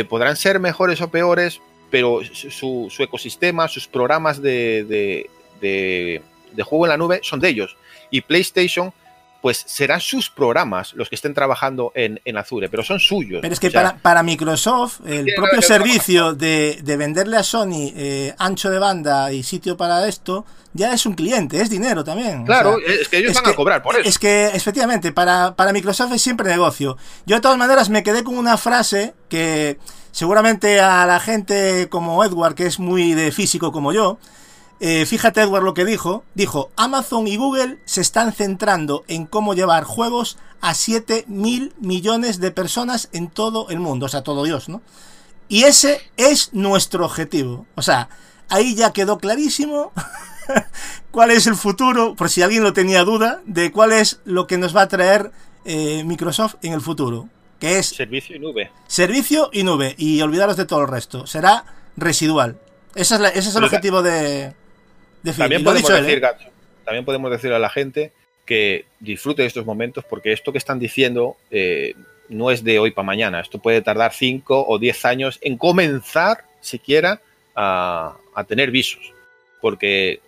[0.09, 1.61] podrán ser mejores o peores,
[1.91, 5.31] pero su, su ecosistema, sus programas de, de-
[5.61, 6.23] de-
[6.53, 7.77] de juego en la nube son de ellos.
[8.11, 8.93] Y PlayStation,
[9.45, 13.41] pues serán sus programas los que estén trabajando en, en Azure, pero son suyos.
[13.43, 17.43] Pero es que O sea, para, para Microsoft, el propio servicio de, de venderle a
[17.43, 22.03] Sony eh, ancho de banda y sitio para esto, ya es un cliente, es dinero
[22.03, 22.41] también.
[22.41, 24.09] o Claro, sea, es que ellos es van que- a cobrar por eso.
[24.09, 26.97] Es que, efectivamente, para, para Microsoft es siempre negocio.
[27.27, 29.79] Yo, de todas maneras, me quedé con una frase que
[30.11, 34.17] seguramente a la gente como Edward, que es muy de físico como yo,
[34.81, 36.25] eh, fíjate Edward lo que dijo.
[36.35, 42.41] Dijo, Amazon y Google se están centrando en cómo llevar juegos a 7 mil millones
[42.41, 44.07] de personas en todo el mundo.
[44.07, 44.83] O sea, todo Dios, ¿no?
[45.49, 47.67] Y ese es nuestro objetivo.
[47.75, 48.09] O sea,
[48.49, 49.93] ahí ya quedó clarísimo
[51.11, 54.59] cuál es el futuro, por si alguien lo tenía duda, de cuál es lo que
[54.59, 55.33] nos va a traer
[55.65, 57.29] eh, Microsoft en el futuro.
[57.61, 58.71] Que es Servicio y nube.
[58.89, 59.95] servicio y nube.
[59.97, 61.27] Y olvidaros de todo el resto.
[61.27, 61.65] Será
[61.97, 62.59] residual.
[62.95, 64.55] Esa es la- ese es el Pero objetivo de.
[65.33, 66.51] También podemos, dicho él, decir, ¿eh?
[66.85, 68.13] También podemos decir a la gente
[68.45, 71.95] que disfrute de estos momentos porque esto que están diciendo eh,
[72.29, 73.41] no es de hoy para mañana.
[73.41, 77.21] Esto puede tardar 5 o 10 años en comenzar siquiera
[77.55, 79.13] a, a tener visos.
[79.63, 80.21] Porque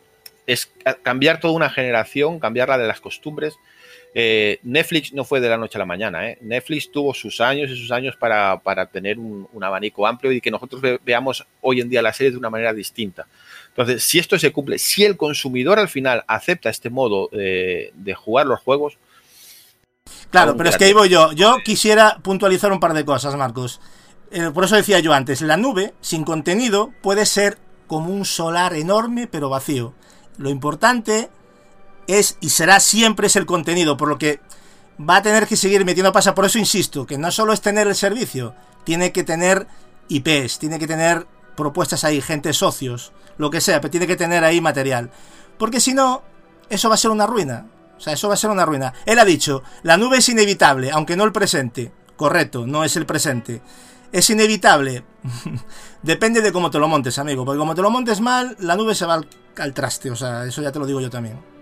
[0.47, 3.55] es ca- cambiar toda una generación, cambiarla de las costumbres.
[4.15, 6.29] Eh, Netflix no fue de la noche a la mañana.
[6.31, 6.39] ¿eh?
[6.41, 10.41] Netflix tuvo sus años y sus años para, para tener un, un abanico amplio y
[10.41, 13.27] que nosotros ve- veamos hoy en día las series de una manera distinta.
[13.69, 18.15] Entonces, si esto se cumple, si el consumidor al final acepta este modo eh, de
[18.15, 18.97] jugar los juegos,
[20.31, 21.33] Claro, pero es que ahí voy yo.
[21.33, 23.81] Yo quisiera puntualizar un par de cosas, Marcos.
[24.31, 28.75] Eh, por eso decía yo antes, la nube sin contenido puede ser como un solar
[28.75, 29.95] enorme pero vacío.
[30.39, 31.29] Lo importante
[32.07, 34.41] es y será siempre es el contenido, por lo que
[34.99, 36.35] va a tener que seguir metiendo pasa.
[36.35, 38.55] Por eso insisto, que no solo es tener el servicio,
[38.85, 39.67] tiene que tener
[40.09, 41.27] IPs, tiene que tener
[41.57, 45.11] propuestas ahí, gente, socios, lo que sea, pero tiene que tener ahí material.
[45.59, 46.23] Porque si no,
[46.69, 47.67] eso va a ser una ruina.
[47.97, 48.93] O sea, eso va a ser una ruina.
[49.07, 51.93] Él ha dicho, la nube es inevitable, aunque no el presente.
[52.17, 53.63] Correcto, no es el presente.
[54.13, 55.05] Es inevitable.
[56.03, 57.45] Depende de cómo te lo montes, amigo.
[57.45, 59.29] Porque como te lo montes mal, la nube se va al,
[59.59, 60.11] al traste.
[60.11, 61.56] O sea, eso ya te lo digo yo también.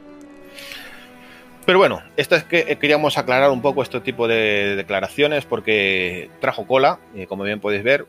[1.67, 6.29] Pero bueno, esto es que eh, queríamos aclarar un poco este tipo de declaraciones porque
[6.41, 6.99] trajo cola,
[7.29, 8.05] como bien podéis ver,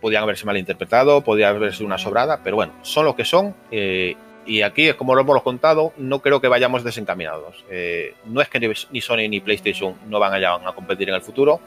[0.00, 3.54] podían haberse malinterpretado, podía haberse una sobrada, pero bueno, son lo que son.
[3.70, 4.16] eh,
[4.48, 7.64] y aquí, como lo hemos contado, no creo que vayamos desencaminados.
[7.68, 11.20] Eh, no es que ni- Sony ni PlayStation no van a, a competir en el
[11.20, 11.60] futuro,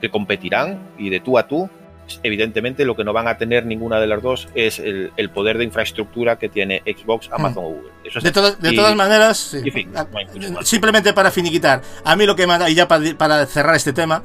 [0.00, 1.68] que competirán y de tú a tú.
[2.22, 5.58] Evidentemente, lo que no van a tener ninguna de las dos es el, el poder
[5.58, 7.90] de infraestructura que tiene Xbox, Amazon o Google.
[8.04, 9.60] Eso es De, todas- de y- todas maneras, sí.
[9.64, 10.68] y fin, no hay mucho más.
[10.68, 13.74] simplemente para finiquitar, a mí lo que me ha dado, y ya para, para cerrar
[13.74, 14.22] este tema,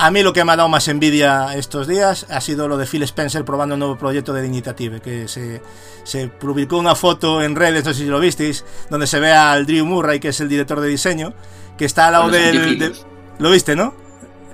[0.00, 2.86] a mí lo que me ha dado más envidia estos días ha sido lo de
[2.86, 5.60] Phil Spencer probando un nuevo proyecto de Digitative, que se,
[6.04, 9.66] se publicó una foto en redes, no sé si lo visteis, donde se ve al
[9.66, 11.34] Drew Murray, que es el director de diseño,
[11.76, 12.78] que está al lado del...
[12.78, 12.92] de-
[13.40, 13.92] ¿Lo viste, no?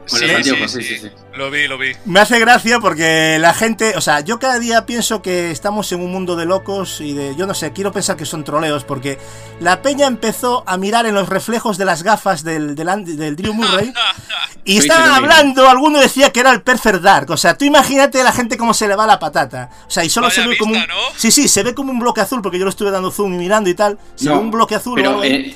[0.08, 1.10] Con los anteojos, sí, sí, sí.
[1.34, 1.92] Lo vi, lo vi.
[2.04, 6.00] Me hace gracia porque la gente, o sea, yo cada día pienso que estamos en
[6.00, 9.18] un mundo de locos y de, yo no sé, quiero pensar que son troleos porque
[9.60, 13.92] la peña empezó a mirar en los reflejos de las gafas del, del, Drew Murray
[14.64, 18.24] y estaban hablando, alguno decía que era el Perfect Dark, o sea, tú imagínate a
[18.24, 20.56] la gente cómo se le va la patata, o sea, y solo Vaya se ve
[20.56, 20.78] como un...
[20.78, 21.00] vista, ¿no?
[21.16, 23.38] Sí, sí, se ve como un bloque azul porque yo lo estuve dando zoom y
[23.38, 24.94] mirando y tal, se ve un bloque azul.
[24.94, 25.54] Pero eh,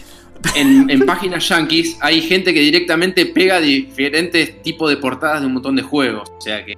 [0.55, 5.55] en, en páginas yankees hay gente que directamente pega diferentes tipos de portadas de un
[5.55, 6.29] montón de juegos.
[6.37, 6.75] O sea que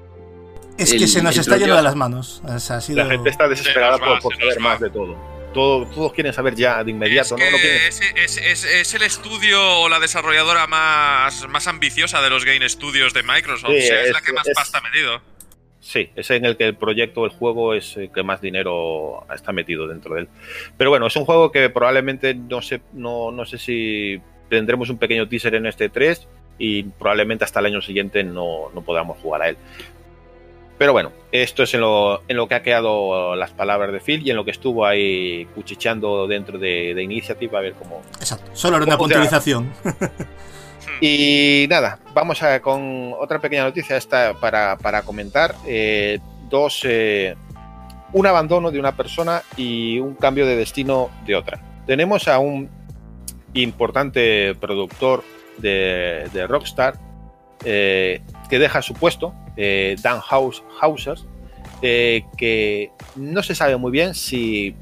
[0.79, 2.43] es que el- se nos está yendo de las manos.
[2.45, 3.05] O sea, ha sido...
[3.05, 5.15] La gente está desesperada por, saber más de todo.
[5.53, 5.87] todo.
[5.87, 7.59] Todos quieren saber ya de inmediato, es, ¿no?
[7.59, 12.45] Que es, es- es- es el estudio o la desarrolladora más, más ambiciosa de los
[12.47, 13.71] Game Studios de Microsoft.
[13.73, 15.21] Sí, o sea, es, es- la que más es- pasta ha metido.
[15.81, 19.51] Sí, es en el que el proyecto, el juego es el que más dinero está
[19.51, 20.29] metido dentro de él.
[20.77, 24.21] Pero bueno, es un juego que probablemente no sé, no, no sé si
[24.51, 26.29] tendremos un pequeño teaser en este 3
[26.59, 29.57] y probablemente hasta el año siguiente no, no podamos jugar a él.
[30.77, 34.27] Pero bueno, esto es en lo, en lo que ha quedado las palabras de Phil
[34.27, 38.51] y en lo que estuvo ahí cuchicheando dentro de, de Initiative a ver cómo, Exacto,
[38.55, 39.73] solo era una puntualización.
[41.01, 45.55] Y nada, vamos a, con otra pequeña noticia esta para, para comentar.
[45.67, 46.19] Eh,
[46.51, 47.35] dos, eh,
[48.13, 51.63] un abandono de una persona y un cambio de destino de otra.
[51.87, 52.69] Tenemos a un
[53.55, 55.25] importante productor
[55.57, 56.99] de, de Rockstar,
[57.65, 58.21] eh,
[58.51, 59.35] que deja su puesto,
[60.03, 61.19] Dan House, Hauser,
[61.81, 64.75] que no se sabe muy bien si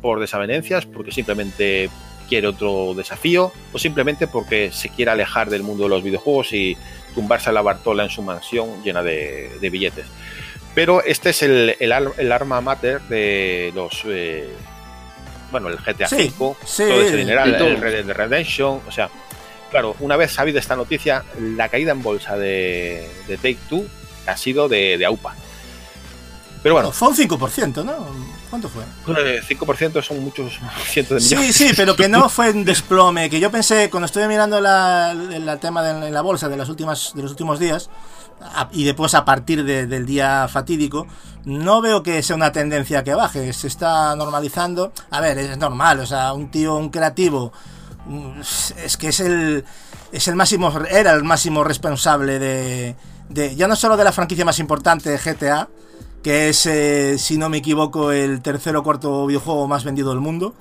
[0.00, 1.88] por desavenencias, porque simplemente
[2.34, 6.76] quiere otro desafío, o simplemente porque se quiere alejar del mundo de los videojuegos y
[7.14, 10.04] tumbarse a la Bartola en su mansión llena de, de billetes.
[10.74, 14.02] Pero este es el, el, ar- el arma mater de los.
[14.06, 14.48] eh,
[15.52, 18.80] bueno, el GTA V, sí, todo ese dineral, el Red Dead Redemption.
[18.88, 19.08] O sea,
[19.70, 23.86] claro, una vez sabido esta noticia, la caída en bolsa de, de Take Two
[24.26, 25.36] ha sido de, de AUPA.
[26.64, 28.06] Pero bueno, Fue un 5%, ¿no?
[28.54, 28.84] ¿Cuánto fue?
[29.36, 31.56] eh, 5% son muchos cientos de Sí, millones.
[31.56, 33.28] sí, pero que no fue un desplome.
[33.28, 37.12] Que yo pensé, cuando estuve mirando la, el tema de la bolsa de, las últimas,
[37.14, 37.90] de los últimos días,
[38.72, 41.06] y después a partir de- del día fatídico,
[41.44, 43.52] no veo que sea una tendencia que baje.
[43.52, 44.92] Se está normalizando.
[45.10, 47.52] A ver, es normal, o sea, un tío, un creativo,
[48.06, 48.40] mm,
[48.84, 49.64] es que es el,
[50.12, 52.94] es el máximo, era el máximo responsable de,
[53.30, 55.68] de, ya no solo de la franquicia más importante de GTA,
[56.24, 60.20] que es, eh, si no me equivoco, el tercero o cuarto videojuego más vendido del
[60.20, 60.54] mundo.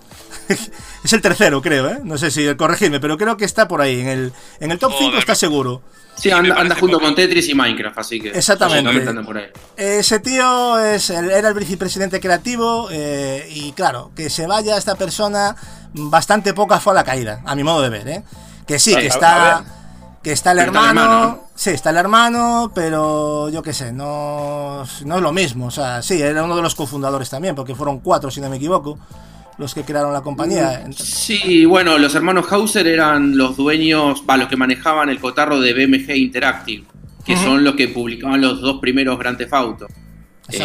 [0.50, 2.00] es el tercero, creo, ¿eh?
[2.04, 4.02] No sé si corregidme, pero creo que está por ahí.
[4.02, 5.82] En el, en el top Joder, 5 está seguro.
[6.16, 7.06] Sí, anda, junto poco.
[7.06, 8.30] con Tetris y Minecraft, así que.
[8.30, 9.14] Exactamente.
[9.24, 9.46] por ahí.
[9.78, 14.96] Ese tío es el- era el vicepresidente creativo eh, y claro, que se vaya esta
[14.96, 15.56] persona,
[15.94, 18.24] bastante poca fue a la caída, a mi modo de ver, ¿eh?
[18.68, 19.66] Que sí, que a- a está...
[20.24, 23.92] Que está el Pero está el hermano, sí, está el hermano, pero yo qué sé,
[23.92, 25.66] no, no es lo mismo.
[25.68, 28.56] O sea, sí, era uno de los cofundadores también, porque fueron cuatro, si no me
[28.56, 28.98] equivoco,
[29.58, 30.76] los que crearon la compañía.
[30.76, 35.60] Entonces- Sí, bueno, los hermanos Hauser eran los dueños, va, los que manejaban el cotarro
[35.60, 36.86] de BMG Interactive,
[37.26, 39.88] que son los que publicaban los dos primeros Grand Theft Auto.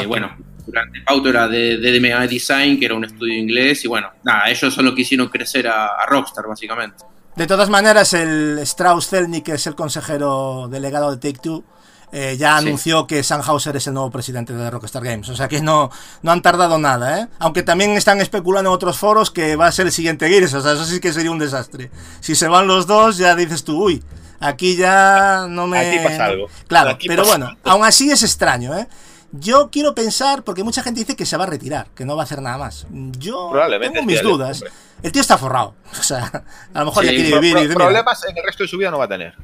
[0.02, 0.30] Eh, bueno,
[0.68, 4.08] Grand Theft Auto era de, de DMA Design, que era un estudio inglés, y bueno,
[4.22, 7.04] nada, ellos son los que hicieron crecer a, a Rockstar, básicamente.
[7.38, 11.62] De todas maneras, el Strauss Zelnick, que es el consejero delegado de Take Two,
[12.10, 12.66] eh, ya Sí.
[12.66, 15.28] anunció que Sam Hauser es el nuevo presidente de Rockstar Games.
[15.28, 15.88] O sea que no,
[16.22, 17.28] no han tardado nada, ¿eh?
[17.38, 20.52] Aunque también están especulando en otros foros que va a ser el siguiente Gears.
[20.54, 21.90] O sea, eso sí que sería un desastre.
[22.20, 24.02] Si se van los dos, ya dices tú, uy,
[24.40, 25.78] aquí ya no me.
[25.78, 26.46] Aquí pasa algo.
[26.66, 27.60] Claro, Aquí pero bueno, algo.
[27.64, 28.88] aún así es extraño, ¿eh?
[29.32, 32.22] Yo quiero pensar, porque mucha gente dice que se va a retirar, que no va
[32.22, 32.86] a hacer nada más.
[33.18, 34.58] Yo tengo mis dudas.
[34.62, 34.72] hombre.
[35.02, 35.74] El tío está forrado.
[36.00, 38.36] O sea, a lo mejor Sí, ya quiere vivir pro- y dice, "Mira, problemas en
[38.38, 39.34] el resto de su vida no va a tener.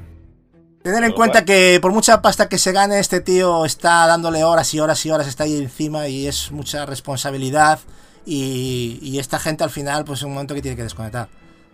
[0.83, 1.45] Tener en cuenta bueno.
[1.47, 5.11] que por mucha pasta que se gane, este tío está dándole horas y horas y
[5.11, 7.79] horas, está ahí encima y es mucha responsabilidad.
[8.25, 11.27] Y, y esta gente al final, pues es un momento que tiene que desconectar.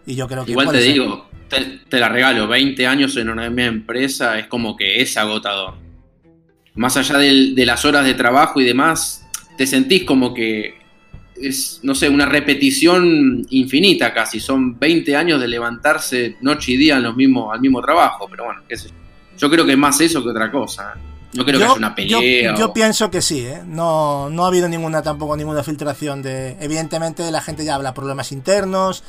[0.06, 0.94] Y yo creo que Igual te ser.
[0.94, 5.16] digo, te, te la regalo, 20 años en una misma empresa es como que es
[5.18, 5.76] agotador.
[6.76, 9.26] Más allá del- de las horas de trabajo y demás,
[9.58, 10.80] te sentís como que
[11.36, 14.40] es, no sé, una repetición infinita casi.
[14.40, 18.46] Son 20 años de levantarse noche y día en los mismos, al mismo trabajo, pero
[18.46, 18.94] bueno, qué sé yo.
[19.38, 20.94] Yo creo que es más eso que otra cosa.
[21.34, 22.56] No creo que haya una yo- pelea.
[22.56, 23.62] yo o- pienso que sí, ¿eh?
[23.66, 26.58] No, no ha habido ninguna tampoco ninguna filtración de.
[26.60, 29.04] Evidentemente la gente ya habla problemas internos.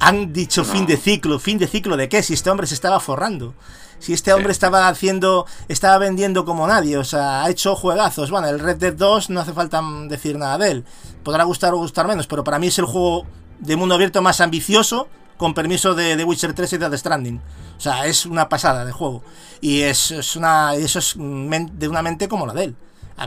[0.00, 0.68] Han dicho No.
[0.72, 1.38] fin de ciclo.
[1.38, 2.22] ¿Fin de ciclo de qué?
[2.22, 3.54] Si este hombre se estaba forrando.
[3.98, 5.46] Si este hombre estaba haciendo.
[5.68, 6.96] Estaba vendiendo como nadie.
[6.98, 8.30] O sea, ha hecho juegazos.
[8.30, 10.84] Bueno, el Red Dead 2 no hace falta decir nada de él.
[11.22, 13.26] Podrá gustar o gustar menos, pero para mí es el juego
[13.58, 15.08] de mundo abierto más ambicioso.
[15.36, 17.40] Con permiso de The Witcher 3 y de The Stranding.
[17.76, 19.22] O sea, es una pasada de juego.
[19.60, 20.74] Y es, es una.
[20.74, 22.76] Eso es de una mente como la de él.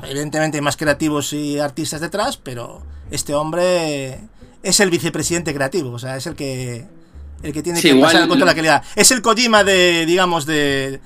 [0.04, 4.20] Evidentemente hay más creativos y artistas detrás, pero este hombre
[4.64, 6.88] es el vicepresidente creativo, o sea, es el que
[7.44, 8.84] el que tiene Sí, que igual pasar el control de la calidad.
[8.96, 11.00] Es el Kojima de, digamos, de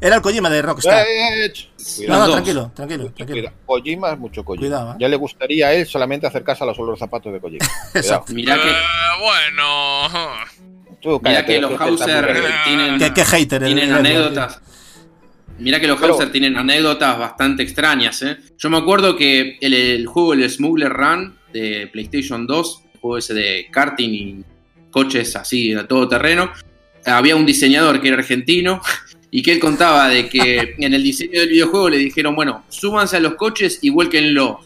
[0.00, 1.06] era el Kojima de Rockstar.
[1.08, 2.18] Eh, No, Cuidado.
[2.18, 2.32] no, dos.
[2.34, 3.52] tranquilo, tranquilo, tranquilo.
[3.64, 4.60] Kojima es mucho Kojima.
[4.66, 4.96] Cuidado, eh.
[5.00, 7.64] Ya le gustaría a él solamente acercarse a los olores zapatos de Kojima.
[8.28, 8.74] Mirá que, Eh,
[9.20, 10.30] bueno.
[11.00, 12.44] Tú cállate, que los Hauser bien.
[12.64, 14.60] tienen, Qué, qué hater tienen el- anécdotas.
[15.58, 18.36] Mira que los Pero- Hauser tienen anécdotas bastante extrañas, ¿eh?
[18.58, 23.18] Yo me acuerdo que el, el juego El Smuggler Run de PlayStation 2, el juego
[23.18, 24.44] ese de karting y
[24.94, 26.52] coches así a todo terreno,
[27.04, 28.80] había un diseñador que era argentino
[29.32, 33.16] y que él contaba de que en el diseño del videojuego le dijeron, bueno, súbanse
[33.16, 34.58] a los coches y vuélquenlos.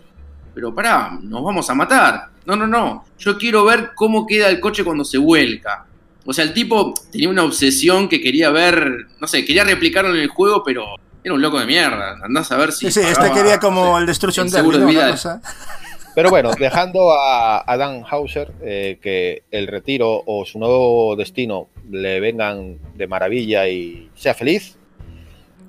[0.55, 2.29] Pero pará, nos vamos a matar.
[2.45, 3.07] No, no, no.
[3.18, 5.87] Yo quiero ver cómo queda el coche cuando se vuelca.
[6.26, 10.20] O sea, el tipo tenía una obsesión que quería ver, no sé, quería replicarlo en
[10.20, 10.85] el juego, pero
[11.24, 12.18] era un loco de mierda.
[12.22, 12.91] Andás a ver si.
[12.91, 14.61] Sí, sí, este quería como el Destruction de
[16.18, 21.68] Pero bueno, dejando a, a Dan Hauser, eh, que el retiro o su nuevo destino
[21.88, 24.76] le vengan de maravilla y sea feliz,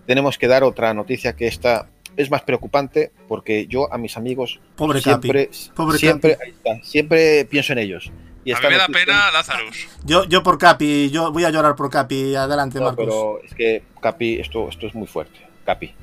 [0.07, 1.87] tenemos que dar otra noticia que esta
[2.17, 5.69] es más preocupante porque yo a mis amigos Pobre siempre, Capi.
[5.75, 8.11] Pobre siempre, ahí está, siempre pienso en ellos.
[8.43, 9.87] Y A mí me da pena Lazarus.
[10.03, 12.33] Yo, yo por Capi, yo voy a llorar por Capi.
[12.33, 13.05] Adelante, No, Marcos.
[13.05, 15.39] pero es que Capi, esto, esto es muy fuerte.
[15.63, 15.93] Capi,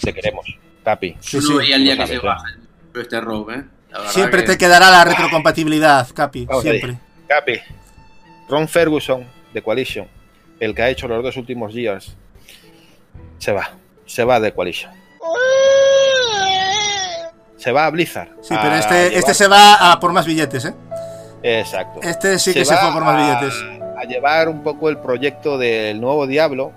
[0.00, 0.46] te queremos.
[0.82, 1.14] Capi.
[1.20, 1.50] Sí, Yo sí.
[1.52, 2.65] no veía el día que se baja el-
[3.00, 3.64] este robo, ¿eh?
[4.08, 6.44] Siempre que- te quedará la retrocompatibilidad, Capi.
[6.46, 6.98] Vamos siempre.
[7.26, 7.60] Capi.
[8.48, 9.24] Ron Ferguson
[9.54, 10.06] de Coalition,
[10.60, 12.14] el que ha hecho los dos últimos días,
[13.38, 13.70] se va.
[14.04, 14.92] Se va de Coalition.
[17.56, 18.28] Se va a Blizzard.
[18.42, 20.74] Sí, a pero este, llevar- este se va a por más billetes, ¿eh?
[21.42, 22.00] Exacto.
[22.02, 23.64] Este sí que se va fue por más a- billetes.
[23.98, 26.72] A llevar un poco el proyecto del nuevo Diablo,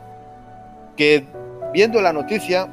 [0.96, 1.28] que
[1.74, 2.68] viendo la noticia,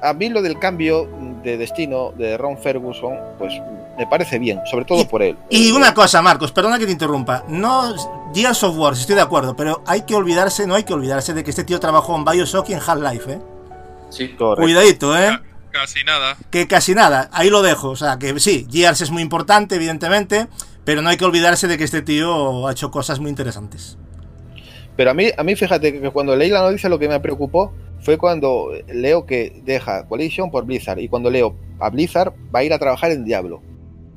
[0.00, 1.08] a mí lo del cambio
[1.42, 3.52] de destino de Ron Ferguson, pues
[3.98, 5.36] me parece bien, sobre todo por él.
[5.50, 7.44] Y una cosa, Marcos, perdona que te interrumpa.
[7.48, 7.94] No,
[8.34, 11.44] Gears of War, estoy de acuerdo, pero hay que olvidarse, no hay que olvidarse de
[11.44, 13.38] que este tío trabajó en Bioshock y en Half-Life, ¿eh?
[14.10, 14.28] Sí.
[14.30, 14.62] correcto.
[14.62, 15.38] Cuidadito, ¿eh?
[15.70, 16.36] Casi nada.
[16.50, 17.90] Que casi nada, ahí lo dejo.
[17.90, 20.48] O sea, que sí, Gears es muy importante, evidentemente,
[20.84, 23.96] pero no hay que olvidarse de que este tío ha hecho cosas muy interesantes.
[24.96, 27.72] Pero a mí, a mí fíjate que cuando leí la noticia lo que me preocupó
[28.02, 32.64] fue cuando leo que deja Coalition por Blizzard y cuando leo a Blizzard va a
[32.64, 33.62] ir a trabajar en Diablo.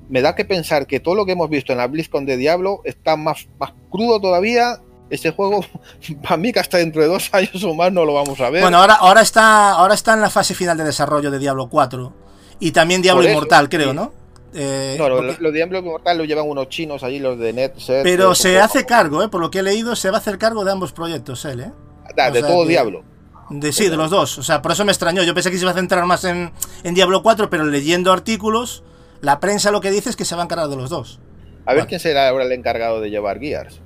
[0.10, 2.82] Me da que pensar que todo lo que hemos visto en la BlizzCon de Diablo
[2.84, 4.80] está más, más crudo todavía.
[5.10, 5.64] Ese juego,
[6.24, 8.62] para mí que hasta dentro de dos años o más no lo vamos a ver.
[8.62, 12.14] Bueno, ahora, ahora, está, ahora está en la fase final de desarrollo de Diablo 4
[12.60, 13.96] y también Diablo eso, Inmortal, creo, sí.
[13.96, 14.14] ¿no?
[14.54, 18.04] Eh, no, porque- lo de Diablo Immortal lo llevan unos chinos allí, los de NetSet.
[18.04, 19.28] pero se hace cargo, ¿eh?
[19.28, 21.72] Por lo que he leído, se va a hacer cargo de ambos proyectos él, ¿eh?
[22.16, 23.04] Da, de todo que- Diablo.
[23.50, 24.38] De, sí, de los dos.
[24.40, 25.22] O sea, por eso me extrañó.
[25.24, 26.52] Yo pensé que se iba a centrar más en,
[26.84, 28.84] en Diablo 4, pero leyendo artículos,
[29.22, 31.20] la prensa lo que dice es que se va a encargar de los dos.
[31.66, 31.90] A ver Vale.
[31.90, 33.82] quién será ahora el encargado de llevar Gears.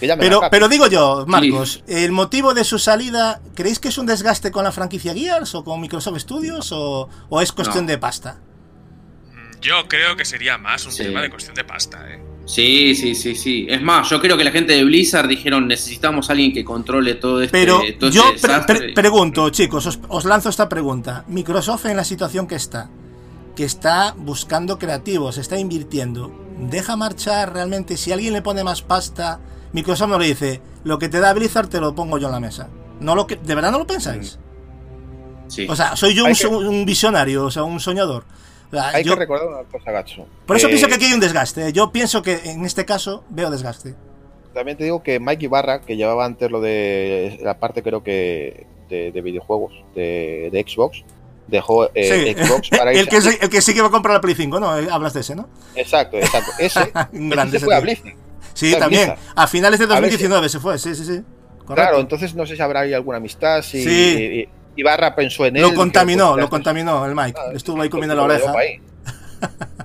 [0.00, 4.06] Que Pero, pero digo yo, Marcos, ¿el motivo de su salida, creéis que es un
[4.06, 7.90] desgaste con la franquicia Gears o con Microsoft Studios o, o es cuestión No.
[7.90, 8.38] de pasta?
[9.60, 11.02] Yo creo que sería más un Sí.
[11.02, 12.18] tema de cuestión de pasta, ¿eh?
[12.50, 13.66] Sí, sí, sí, sí.
[13.68, 17.14] Es más, yo creo que la gente de Blizzard dijeron necesitamos a alguien que controle
[17.14, 18.78] todo este, Pero todo yo este pre- desastre".
[18.78, 21.24] pre- pregunto, chicos, os, os lanzo esta pregunta.
[21.28, 22.90] Microsoft en la situación que está,
[23.54, 27.96] que está buscando creativos, está invirtiendo, ¿deja marchar realmente?
[27.96, 29.38] Si alguien le pone más pasta,
[29.72, 32.40] Microsoft no le dice, lo que te da Blizzard te lo pongo yo en la
[32.40, 32.68] mesa.
[32.98, 34.38] No lo que, ¿De verdad no lo pensáis?
[35.46, 35.66] Sí.
[35.68, 38.24] O sea, soy yo un, un visionario, o sea, un soñador.
[38.70, 40.26] Sea, Hay yo- que recordar una cosa, Gacho.
[40.46, 41.68] por eso Eh, pienso que aquí hay un desgaste.
[41.68, 41.72] ¿eh?
[41.72, 43.94] Yo pienso que en este caso veo desgaste.
[44.54, 48.66] También te digo que Mike Ibarra, que llevaba antes lo de la parte creo que
[48.88, 51.04] de, de videojuegos de, de Xbox,
[51.46, 52.44] dejó eh, Sí.
[52.44, 54.68] Xbox para el, que el que sí que va a comprar la Play 5, ¿no?
[54.70, 55.48] Hablas de ese, ¿no?
[55.74, 56.50] Exacto, exacto.
[56.58, 56.80] Ese,
[57.12, 57.80] Un ese grande se fue a.
[57.80, 58.14] Blizzard.
[58.54, 59.14] Sí, también.
[59.36, 61.20] A finales de A ver si- 2019 se fue, sí, sí, sí.
[61.64, 61.74] Correcto.
[61.74, 64.48] Claro, entonces no sé si habrá ahí alguna amistad, si Sí.
[64.80, 65.62] Ibarra pensó en él.
[65.62, 67.38] lo dijo, contaminó, pues, lo contaminó el Mike.
[67.50, 68.58] Le estuvo ahí pues, comiendo pues, la lo oreja.
[68.58, 68.80] ahí.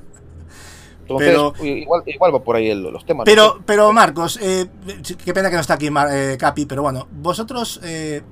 [1.02, 3.26] Entonces, Pero- igual, igual va por ahí el- los temas.
[3.26, 4.66] Pero, pero Marcos, eh,
[5.24, 8.24] qué pena que no está aquí Mar- eh, Capi, pero bueno, vosotros, eh,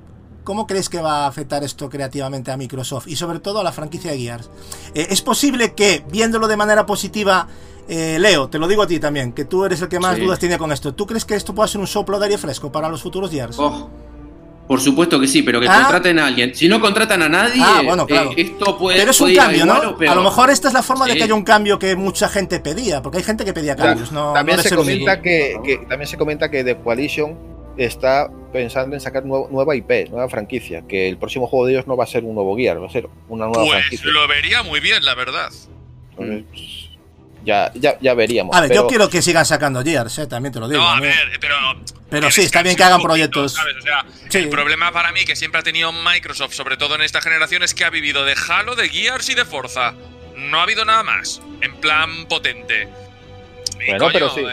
[0.42, 3.70] ¿cómo creéis que va a afectar esto creativamente a Microsoft y sobre todo a la
[3.70, 4.50] franquicia de Gears?
[4.92, 7.46] Eh, ¿Es posible que, viéndolo de manera positiva,
[7.86, 10.22] eh, Leo, te lo digo a ti también, que tú eres el que más Sí.
[10.22, 12.72] dudas tiene con esto, ¿tú crees que esto puede ser un soplo de aire fresco
[12.72, 13.56] para los futuros Gears?
[13.60, 13.88] Oh,
[14.66, 15.80] por supuesto que sí, pero que Ah.
[15.82, 16.54] contraten a alguien.
[16.54, 19.74] Si no contratan a nadie, Ah, bueno, eh, esto puede Pero es un cambio, ¿no?
[19.74, 22.60] A lo mejor esta es la forma de que haya un cambio que mucha gente
[22.60, 25.78] pedía, porque hay gente que pedía Claro, cambios, no, también, no se comenta que, que-
[25.88, 27.36] también se comenta que The Coalition
[27.76, 31.86] está pensando en sacar nuevo- nueva IP, nueva franquicia, que el próximo juego de ellos
[31.86, 34.10] no va a ser un nuevo Gear, va a ser una nueva Pues franquicia.
[34.12, 35.50] lo vería muy bien, la verdad.
[36.16, 36.83] Entonces, pues,
[37.44, 38.56] ya, ya, ya veríamos.
[38.56, 40.82] A ver, pero- yo quiero que sigan sacando Gears, eh, también te lo digo.
[40.82, 41.02] No, a ¿no?
[41.02, 41.56] ver, pero.
[42.10, 43.54] Pero sí, está bien que hagan poquito, proyectos.
[43.54, 43.74] ¿sabes?
[43.76, 44.38] O sea, Sí.
[44.38, 47.74] el problema para mí que siempre ha tenido Microsoft, sobre todo en esta generación, es
[47.74, 49.94] que ha vivido de Halo, de Gears y de Forza.
[50.36, 51.40] No ha habido nada más.
[51.60, 52.88] En plan potente.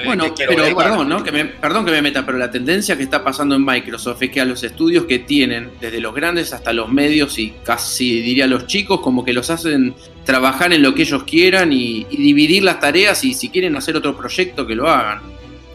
[0.06, 1.24] Bueno, pero perdón, ¿no?
[1.24, 4.30] Que me, perdón que me meta, pero la tendencia que está pasando en Microsoft es
[4.30, 8.48] que a los estudios que tienen, desde los grandes hasta los medios y casi diría
[8.48, 9.94] los chicos, como que los hacen
[10.26, 13.96] trabajar en lo que ellos quieran y, y dividir las tareas y si quieren hacer
[13.96, 15.22] otro proyecto que lo hagan.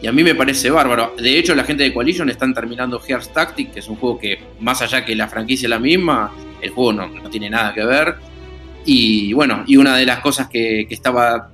[0.01, 1.15] Y a mí me parece bárbaro.
[1.17, 4.39] De hecho, la gente de Coalition están terminando Gears Tactic, que es un juego que,
[4.59, 6.31] más allá que la franquicia es la misma,
[6.61, 8.15] el juego no, no tiene nada que ver.
[8.85, 11.49] Y bueno, y una de las cosas que, que estaba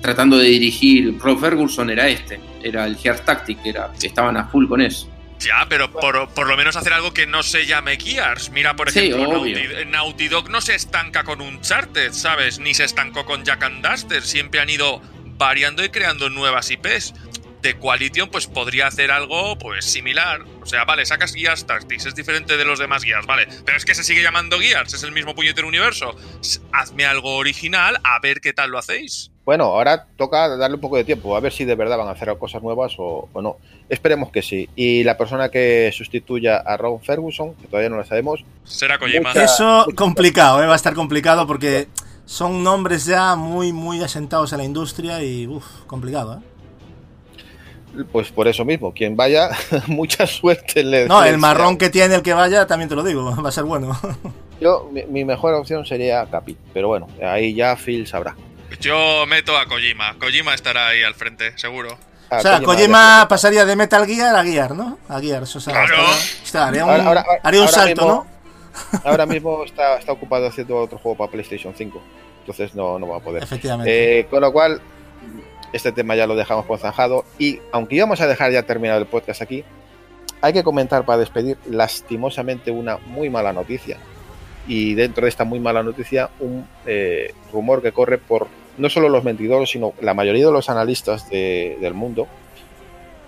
[0.00, 4.66] tratando de dirigir Rob Ferguson era este, era el Gears Tactic, era, estaban a full
[4.66, 5.10] con eso.
[5.40, 8.50] Ya, pero por, por lo menos hacer algo que no se llame Gears.
[8.50, 9.56] Mira, por ejemplo, obvio.
[9.56, 12.58] Naughty, Naughty Dog no se estanca con Uncharted, ¿sabes?
[12.58, 14.22] Ni se estancó con Jack and Duster.
[14.22, 15.00] Siempre han ido
[15.36, 17.14] variando y creando nuevas IPs.
[17.62, 20.42] The Coalition, pues podría hacer algo pues similar.
[20.60, 23.48] O sea, vale, sacas Gears Tactics, es diferente de los demás Gears, vale.
[23.64, 26.16] Pero es que se sigue llamando Gears, es el mismo puñetero universo.
[26.72, 29.30] Hazme algo original, a ver qué tal lo hacéis.
[29.48, 32.10] Bueno, ahora toca darle un poco de tiempo, a ver si de verdad van a
[32.10, 33.56] hacer cosas nuevas o, o no.
[33.88, 34.68] Esperemos que sí.
[34.76, 39.30] Y la persona que sustituya a Ron Ferguson, que todavía no lo sabemos, Será Kojima.
[39.30, 40.66] Mucha- Eso complicado, ¿eh?
[40.66, 41.88] va a estar complicado porque
[42.26, 48.04] son nombres ya muy, muy asentados en la industria y, uff, complicado, ¿eh?
[48.12, 49.48] pues por eso mismo, quien vaya,
[49.86, 53.34] mucha suerte le No, el marrón que tiene el que vaya, también te lo digo,
[53.42, 53.98] va a ser bueno.
[54.60, 58.36] Yo, mi, mi mejor opción sería Capi, pero bueno, ahí ya Phil sabrá.
[58.80, 60.14] Yo meto a Kojima.
[60.18, 61.96] Kojima estará ahí al frente, seguro.
[62.30, 64.98] Ah, O sea, Kojima pasaría de Metal Gear a Gear, ¿no?
[65.08, 65.96] A Gear, o sea, Claro.
[66.66, 68.26] haría un, Ahora- ahora- haría un ahora salto, mismo-
[68.92, 69.00] ¿no?
[69.04, 72.02] Ahora mismo está, está ocupado haciendo otro juego para PlayStation 5,
[72.40, 73.42] entonces no, no va a poder.
[73.42, 74.20] Efectivamente.
[74.20, 74.80] Eh, con lo cual,
[75.72, 77.24] este tema ya lo dejamos por zanjado.
[77.38, 79.64] Y aunque íbamos a dejar ya terminado el podcast aquí,
[80.42, 83.96] hay que comentar para despedir, lastimosamente, una muy mala noticia.
[84.68, 88.46] Y dentro de esta muy mala noticia, un eh, rumor que corre por
[88.76, 92.28] no solo los mentidores, sino la mayoría de los analistas de- del mundo.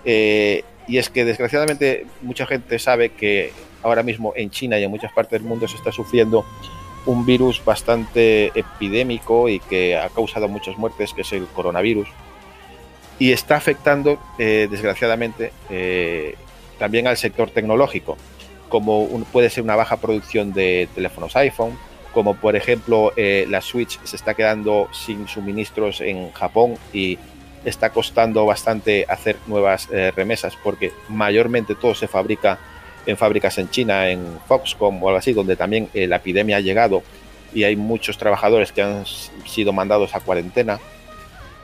[0.05, 3.51] Eh, y es que desgraciadamente mucha gente sabe que
[3.83, 6.45] ahora mismo en China y en muchas partes del mundo se está sufriendo
[7.05, 12.07] un virus bastante epidémico y que ha causado muchas muertes, que es el coronavirus.
[13.17, 15.51] Y está afectando, eh, desgraciadamente,
[16.79, 18.17] también al sector tecnológico,
[18.71, 21.77] como puede ser una baja producción de teléfonos iPhone,
[22.13, 27.19] como por ejemplo eh, la Switch se está quedando sin suministros en Japón y
[27.65, 32.57] está costando bastante hacer nuevas eh, remesas porque mayormente todo se fabrica
[33.05, 36.61] en fábricas en China, en Foxconn o algo así, donde también eh, la epidemia ha
[36.61, 37.03] llegado
[37.53, 39.05] y hay muchos trabajadores que han
[39.45, 40.79] sido mandados a cuarentena.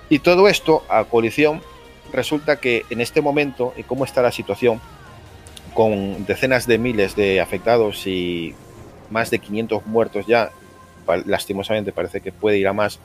[0.10, 1.62] Y todo esto a coalición
[2.12, 4.82] resulta que en este momento, y cómo está la situación,
[5.78, 8.56] con decenas de miles de afectados y
[9.12, 10.50] más de 500 muertos ya,
[11.26, 13.00] lastimosamente parece que puede ir a más,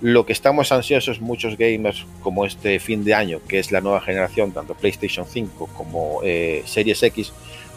[0.00, 4.00] lo que estamos ansiosos muchos gamers como este fin de año, que es la nueva
[4.00, 7.34] generación, tanto PlayStation 5 como eh, Series X,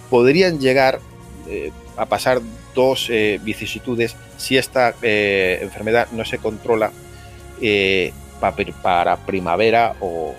[0.10, 1.02] podrían llegar
[1.50, 2.40] eh, a pasar
[2.74, 6.94] dos eh, vicisitudes si esta eh, enfermedad no se controla
[8.40, 10.34] pa- para primavera o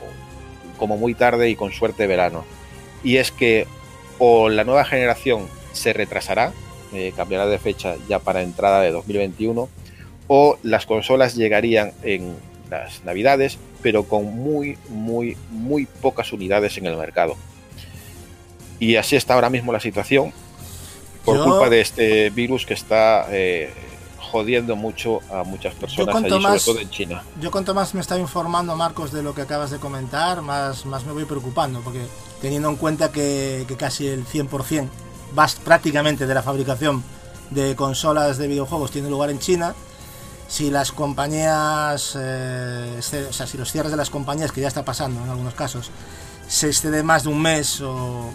[0.79, 2.45] como muy tarde y con suerte verano.
[3.05, 3.67] Y es que
[4.19, 6.53] o la nueva generación se retrasará,
[6.93, 9.69] eh, cambiará de fecha ya para entrada de 2021,
[10.27, 12.35] o las consolas llegarían en
[12.71, 17.37] las navidades, pero con muy, muy, muy pocas unidades en el mercado.
[18.79, 20.33] Y así está ahora mismo la situación,
[21.25, 23.73] por Yo- culpa de este virus que está eh,
[24.19, 27.23] jodiendo mucho a muchas personas allí, sobre todo en China.
[27.41, 31.05] Yo cuanto más me estaba informando, Marcos, de lo que acabas de comentar, más, más
[31.05, 32.01] me voy preocupando, porque
[32.45, 34.91] teniendo en cuenta que, casi el 100%,
[35.35, 37.03] vas prácticamente de la fabricación
[37.49, 39.75] de consolas de videojuegos tiene lugar en China,
[40.47, 44.69] si las compañías, eh, este- o sea, si los cierres de las compañías, que ya
[44.69, 45.91] está pasando en algunos casos,
[46.47, 48.29] se excede más de un mes o,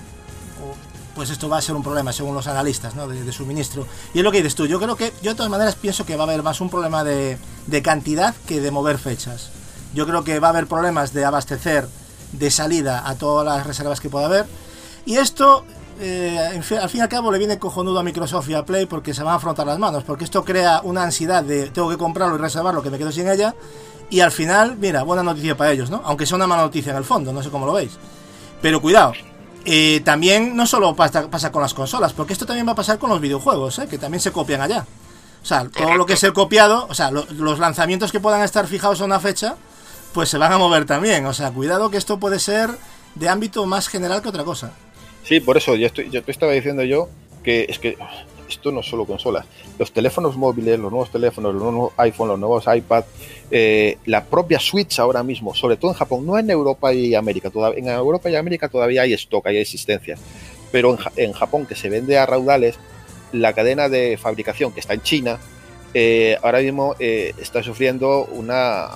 [1.14, 3.08] pues esto va a ser un problema según los analistas ¿no?
[3.08, 3.86] de, de suministro.
[4.16, 6.16] Y es lo que dices tú, yo creo que, yo de todas maneras pienso que
[6.16, 9.51] va a haber más un problema de, de cantidad que de mover fechas.
[9.93, 11.88] Yo creo que va a haber problemas de abastecer
[12.32, 14.46] de salida a todas las reservas que pueda haber.
[15.06, 15.66] Y esto,
[16.00, 18.64] eh, en fin- al fin y al cabo, le viene cojonudo a Microsoft y a
[18.66, 20.04] Play porque se van a afrontar las manos.
[20.04, 23.28] Porque esto crea una ansiedad de tengo que comprarlo y reservarlo, que me quedo sin
[23.30, 23.56] ella.
[24.12, 26.01] Y al final, mira, buena noticia para ellos, ¿no?
[26.06, 27.92] Aunque sea una mala noticia en el fondo, no sé cómo lo veis.
[28.62, 29.14] Pero cuidado,
[29.66, 32.97] eh, también no solo pasa, pasa con las consolas, porque esto también va a pasar
[32.97, 33.88] con los videojuegos, ¿eh?
[33.88, 34.86] que también se copian allá.
[35.42, 38.42] O sea, todo lo que es el copiado, o sea, lo- los lanzamientos que puedan
[38.42, 39.56] estar fijados a una fecha,
[40.13, 41.25] pues se van a mover también.
[41.25, 42.69] O sea, cuidado que esto puede ser
[43.15, 44.71] de ámbito más general que otra cosa.
[45.23, 47.09] Sí, por eso yo, estoy, yo te estaba diciendo yo
[47.43, 47.97] que es que
[48.49, 49.45] esto no es solo consolas.
[49.77, 53.03] Los teléfonos móviles, los nuevos teléfonos, los nuevos iPhone, los nuevos iPad,
[53.51, 57.51] eh, la propia Switch ahora mismo, sobre todo en Japón, no en Europa y América.
[57.75, 60.17] En Europa y América todavía hay stock, hay existencia.
[60.71, 62.77] Pero en Japón, que se vende a raudales,
[63.31, 65.39] la cadena de fabricación que está en China,
[65.93, 68.89] eh, ahora mismo eh, está sufriendo una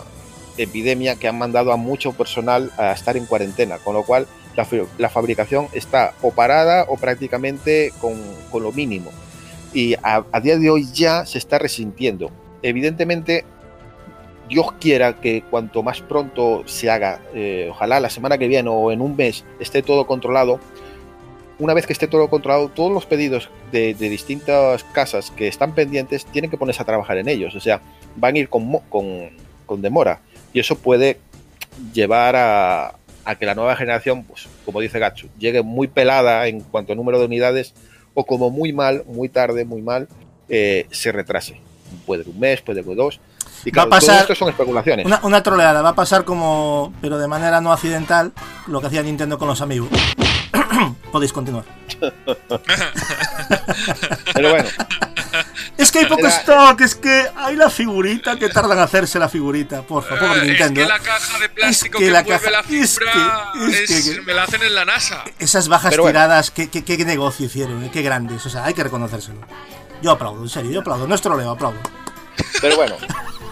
[0.57, 4.27] epidemia que han mandado a mucho personal a estar en cuarentena, con lo cual
[4.97, 8.15] la, fabricación está o parada o prácticamente con,
[8.51, 9.11] con lo mínimo.
[9.73, 12.29] Y a, día de hoy ya se está resintiendo.
[12.61, 13.43] Evidentemente,
[14.47, 18.91] Dios quiera que cuanto más pronto se haga, eh, ojalá la semana que viene o
[18.91, 20.59] en un mes esté todo controlado.
[21.57, 25.73] Una vez que esté todo controlado, todos los pedidos de, de distintas casas que están
[25.73, 27.55] pendientes tienen que ponerse a trabajar en ellos.
[27.55, 27.81] O sea,
[28.15, 29.31] van a ir con, con,
[29.65, 30.19] con demora.
[30.53, 31.19] Y eso puede
[31.93, 36.61] llevar a, a que la nueva generación, pues, como dice Gacho, llegue muy pelada en
[36.61, 37.73] cuanto a número de unidades
[38.13, 40.07] o como muy mal, muy tarde, muy mal,
[40.49, 41.59] eh, se retrase.
[42.05, 43.19] Puede un mes, puede dos.
[43.65, 45.05] Y Va a claro, todo pasar esto son especulaciones.
[45.05, 48.33] una, una troleada, va a pasar como, pero de manera no accidental,
[48.67, 49.89] lo que hacía Nintendo con los amigos.
[51.11, 51.63] Podéis continuar.
[54.33, 54.69] Pero bueno,
[55.77, 59.17] Es que hay poco Era- stock, es que hay la figurita que tardan en hacerse
[59.17, 60.81] la figurita, por favor, Eh, Nintendo.
[60.81, 62.65] es que la caja de plástico que que, la caja- la es
[62.99, 63.11] fibra
[63.53, 65.23] que- es es- que- me la hacen en la NASA.
[65.39, 66.11] Esas bajas bueno.
[66.11, 67.83] tiradas, ¿qué, qué, qué negocio hicieron?
[67.83, 67.89] ¿eh?
[67.91, 69.41] Qué grandes, o sea, hay que reconocérselo.
[70.03, 71.07] Yo aplaudo, en serio, yo aplaudo.
[71.07, 71.79] No es troleo, aplaudo.
[72.61, 72.95] Pero bueno.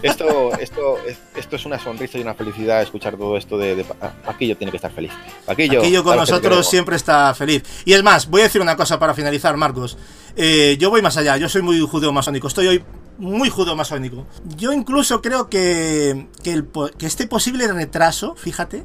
[0.03, 3.83] Esto, esto, es- esto es una sonrisa y una felicidad escuchar todo esto de, de
[3.83, 5.11] Pa- Paquillo tiene que estar feliz.
[5.45, 7.61] Paquillo, Aquello con nosotros siempre está feliz.
[7.85, 9.99] Y es más, voy a decir una cosa para finalizar, Marcos.
[10.35, 12.83] Eh, yo voy más allá, yo soy muy judeo-masónico, estoy hoy
[13.19, 14.25] muy judeo-masónico.
[14.57, 18.83] Yo incluso creo que, que, el po- que este posible retraso, fíjate,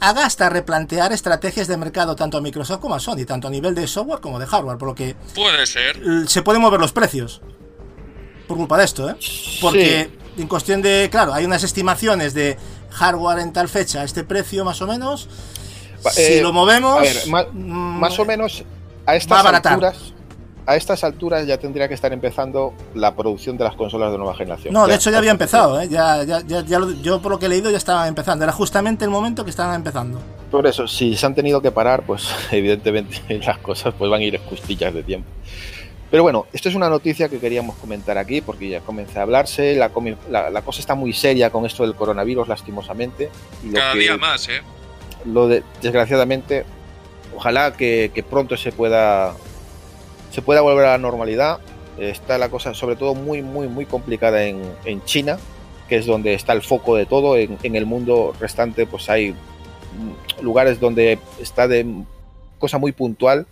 [0.00, 3.74] haga hasta replantear estrategias de mercado tanto a Microsoft como a Sony, tanto a nivel
[3.74, 6.00] de software como de hardware, por lo que Puede ser.
[6.26, 7.42] se pueden mover los precios.
[8.48, 9.14] Por culpa de esto, ¿eh?
[9.60, 12.56] Porque en cuestión de, claro, hay unas estimaciones de
[12.90, 15.28] hardware en tal fecha, este precio más o menos.
[16.02, 16.98] Pa- si eh, lo movemos...
[16.98, 18.64] A ver, ma- mm, más o menos
[19.06, 20.14] a estas alturas.
[20.66, 24.34] A estas alturas ya tendría que estar empezando la producción de las consolas de nueva
[24.34, 24.74] generación.
[24.74, 25.88] No, de Ya hecho ya había empezado, ¿eh?
[25.88, 28.44] Ya, ya, ya, lo- yo por lo que he leído ya estaba empezando.
[28.44, 30.20] Era justamente el momento que estaban empezando.
[30.50, 34.24] Por eso, si se han tenido que parar, pues evidentemente las cosas pues van a
[34.24, 35.28] ir justillas de tiempo.
[36.10, 39.74] Pero bueno, esto es una noticia que queríamos comentar aquí porque ya comienza a hablarse,
[39.74, 39.90] la,
[40.30, 43.28] la- la cosa está muy seria con esto del coronavirus, lastimosamente.
[43.62, 44.62] Y Cada que- día más, ¿eh?
[45.26, 46.64] lo de, desgraciadamente,
[47.36, 49.34] ojalá que, que pronto se pueda,
[50.30, 51.58] se pueda volver a la normalidad.
[51.98, 55.38] Está la cosa, sobre todo, muy, muy, muy complicada en, en China,
[55.88, 57.36] que es donde está el foco de todo.
[57.36, 59.34] En, en el mundo restante, pues hay
[60.40, 61.84] lugares donde está de
[62.58, 63.46] cosa muy puntual,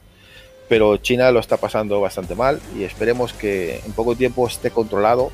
[0.69, 5.31] pero China lo está pasando bastante mal y esperemos que en poco tiempo esté controlado.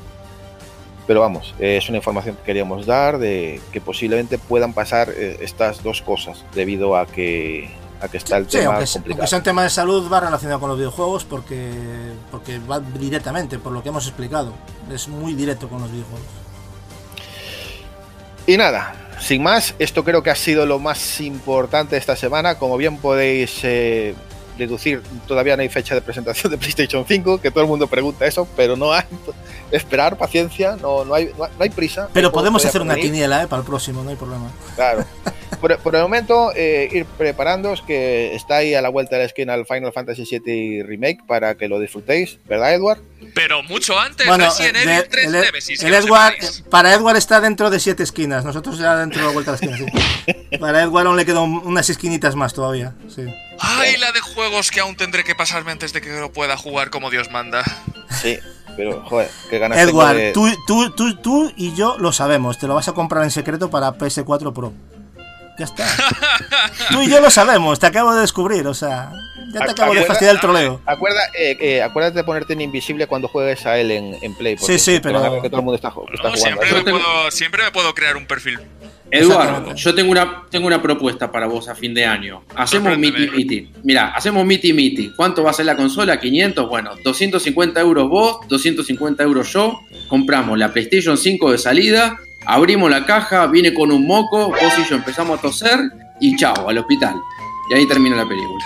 [1.05, 5.37] Pero vamos, eh, es una información que queríamos dar de que posiblemente puedan pasar eh,
[5.41, 7.69] estas dos cosas debido a que,
[7.99, 9.21] a que está el Sí, tema aunque, complicado.
[9.21, 11.71] aunque sea un tema de salud, va relacionado con los videojuegos porque,
[12.31, 14.53] porque va directamente, por lo que hemos explicado.
[14.93, 16.25] Es muy directo con los videojuegos.
[18.47, 22.57] Y nada, sin más, esto creo que ha sido lo más importante esta semana.
[22.57, 24.15] Como bien podéis eh,
[24.57, 28.25] deducir, todavía no hay fecha de presentación de PlayStation 5, que todo el mundo pregunta
[28.25, 29.03] eso, pero no hay.
[29.71, 32.07] Esperar, paciencia, no, no, hay, no, hay- prisa.
[32.13, 33.47] Pero El podemos hacer una quiniela, ¿eh?
[33.47, 34.51] Para el próximo, no hay problema.
[34.75, 35.05] Claro.
[35.61, 39.25] Por, por el momento, eh, ir preparándoos que está ahí a la vuelta de la
[39.27, 42.99] esquina el Final Fantasy VII Remake para que lo disfrutéis, ¿verdad, Edward?
[43.33, 45.83] Pero mucho antes, Bueno, Resident eh, de- 3 el, Nemesis.
[45.83, 46.33] el Edward,
[46.69, 48.43] para Edward está dentro de siete esquinas.
[48.43, 50.57] Nosotros ya dentro de la vuelta a la esquina, sí.
[50.59, 52.93] Para Edward aún le quedan unas esquinitas más todavía.
[53.07, 53.21] Sí.
[53.65, 56.89] Ay, la de juegos que aún tendré que pasarme antes de que lo pueda jugar
[56.89, 57.63] como Dios manda.
[58.21, 58.37] Sí,
[58.75, 62.57] pero joder, qué ganas tengo Edward, de- tú, tú, tú, tú y yo lo sabemos.
[62.59, 64.73] Te lo vas a comprar en secreto para PS4 Pro.
[65.59, 65.85] Ya está.
[66.89, 67.77] Tú y yo lo sabemos.
[67.79, 68.65] Te acabo de descubrir.
[68.65, 69.11] O sea,
[69.53, 70.81] ya te Ac- acabo de acuerda- fastidiar el troleo.
[70.87, 74.57] Acuerda, eh, eh, acuérdate de ponerte en invisible cuando juegues a él en, en Play.
[74.57, 76.37] Sí, sí, pero- que todo el mundo está, está No, jugando.
[76.37, 78.59] siempre, a me puedo, siempre me puedo crear un perfil.
[79.13, 82.43] Eduardo, yo tengo una, tengo una propuesta para vos a fin de año.
[82.55, 83.69] Hacemos miti miti.
[83.83, 85.11] Mira, hacemos miti miti.
[85.15, 86.19] ¿Cuánto va a ser la consola?
[86.19, 86.67] 500.
[86.67, 89.79] Bueno, 250 euros vos, 250 euros yo.
[90.09, 92.17] Compramos la PlayStation 5 de salida,
[92.47, 95.79] abrimos la caja, viene con un moco, vos y yo empezamos a toser
[96.19, 97.15] y chao, al hospital.
[97.69, 98.65] Y ahí termina la película.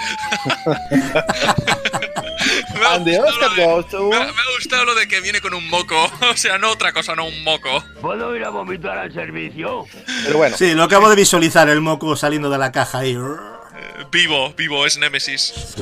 [3.06, 5.96] Me Oscar me ha gustado lo de que viene con un moco.
[6.32, 7.84] O sea, no otra cosa, no un moco.
[8.02, 9.86] ¿Puedo ir a vomitar al servicio?
[10.26, 13.14] Pero bueno, Sí, lo acabo de visualizar, el moco saliendo de la caja ahí.
[13.14, 15.76] Eh, vivo, vivo, es Nemesis.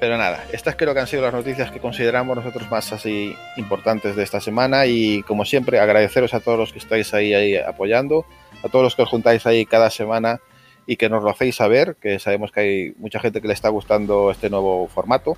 [0.00, 4.16] pero nada, estas creo que han sido las noticias que consideramos nosotros más así importantes
[4.16, 8.24] de esta semana y como siempre agradeceros a todos los que estáis ahí, ahí apoyando,
[8.64, 10.40] a todos los que os juntáis ahí cada semana
[10.86, 13.68] y que nos lo hacéis saber, que sabemos que hay mucha gente que le está
[13.68, 15.36] gustando este nuevo formato.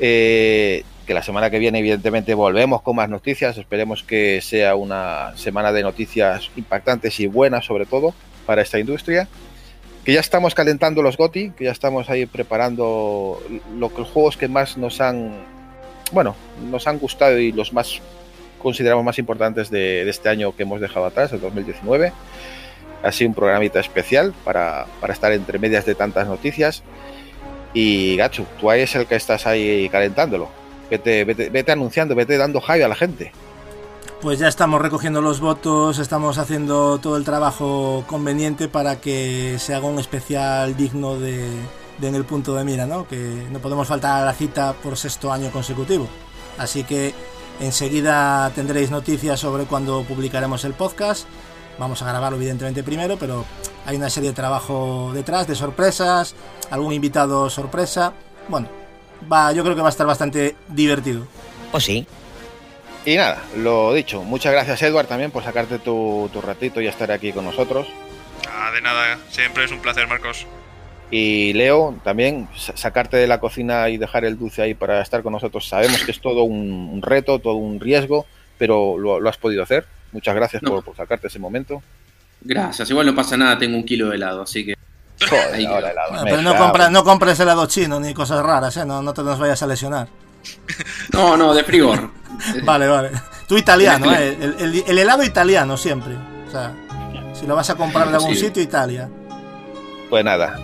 [0.00, 5.32] Eh, que la semana que viene evidentemente volvemos con más noticias, esperemos que sea una
[5.36, 8.14] semana de noticias impactantes y buenas sobre todo
[8.46, 9.26] para esta industria
[10.08, 13.42] que ya estamos calentando los GOTI, que ya estamos ahí preparando
[13.76, 15.32] los juegos que más nos han,
[16.12, 16.34] bueno,
[16.70, 18.00] nos han gustado y los más
[18.58, 22.14] consideramos más importantes de, de este año que hemos dejado atrás, el 2019.
[23.02, 26.82] Así un programita especial para, para estar entre medias de tantas noticias.
[27.74, 30.48] Y Gachu, tú ahí es el que estás ahí calentándolo.
[30.90, 33.32] Vete, vete, vete anunciando, vete dando hype a la gente.
[34.20, 39.74] Pues ya estamos recogiendo los votos, estamos haciendo todo el trabajo conveniente para que se
[39.74, 41.48] haga un especial digno de,
[41.98, 43.06] de en el punto de mira, ¿no?
[43.06, 46.08] Que no podemos faltar a la cita por sexto año consecutivo.
[46.58, 47.14] Así que
[47.60, 51.26] Enseguida tendréis noticias sobre cuándo publicaremos el podcast.
[51.78, 53.44] Vamos a grabarlo evidentemente primero, pero
[53.86, 56.34] hay una serie de trabajo detrás, de sorpresas,
[56.70, 58.12] algún invitado sorpresa.
[58.48, 58.68] Bueno,
[59.32, 61.26] va, yo creo que va a estar bastante divertido.
[61.70, 62.06] Pues sí.
[63.04, 67.10] Y nada, lo dicho, muchas gracias Edward también por sacarte tu, tu ratito y estar
[67.12, 67.86] aquí con nosotros.
[68.50, 70.46] Ah, de nada, siempre es un placer, Marcos.
[71.10, 75.22] Y Leo, también sa- sacarte de la cocina y dejar el dulce ahí para estar
[75.22, 75.66] con nosotros.
[75.68, 78.26] Sabemos que es todo un, un reto, todo un riesgo,
[78.58, 79.86] pero lo, lo has podido hacer.
[80.12, 80.70] Muchas gracias No.
[80.70, 81.82] por, por sacarte ese momento.
[82.40, 84.74] Gracias, igual no pasa nada, tengo un kilo de helado, así que.
[85.28, 85.90] Joder, Ahí ahora quedó.
[85.90, 88.84] helado, Bueno, pero no, compra- no compres helado chino ni cosas raras, ¿eh?
[88.86, 90.08] No, no te nos vayas a lesionar.
[91.12, 92.10] No, no, de frigor.
[92.64, 93.10] Vale, vale.
[93.48, 94.12] Tú italiano.
[94.14, 94.36] ¿eh?
[94.40, 96.14] El, el- el helado italiano siempre.
[96.46, 96.72] O sea,
[97.34, 98.42] si lo vas a comprar de algún Sí.
[98.46, 99.08] sitio, Italia.
[100.08, 100.58] Pues nada,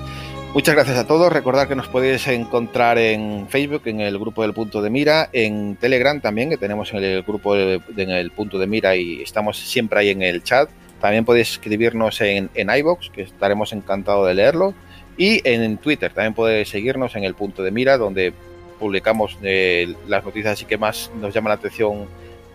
[0.54, 1.32] muchas gracias a todos.
[1.32, 5.76] Recordad que nos podéis encontrar en Facebook, en el grupo del Punto de Mira, en
[5.76, 9.58] Telegram también, que tenemos en el grupo de- en el Punto de Mira y estamos
[9.58, 10.68] siempre ahí en el chat.
[11.00, 14.74] También podéis escribirnos en, en iBox, que estaremos encantados de leerlo.
[15.16, 18.32] Y en Twitter también podéis seguirnos en el Punto de Mira, donde
[18.78, 22.06] publicamos eh, las noticias así que más nos llaman la atención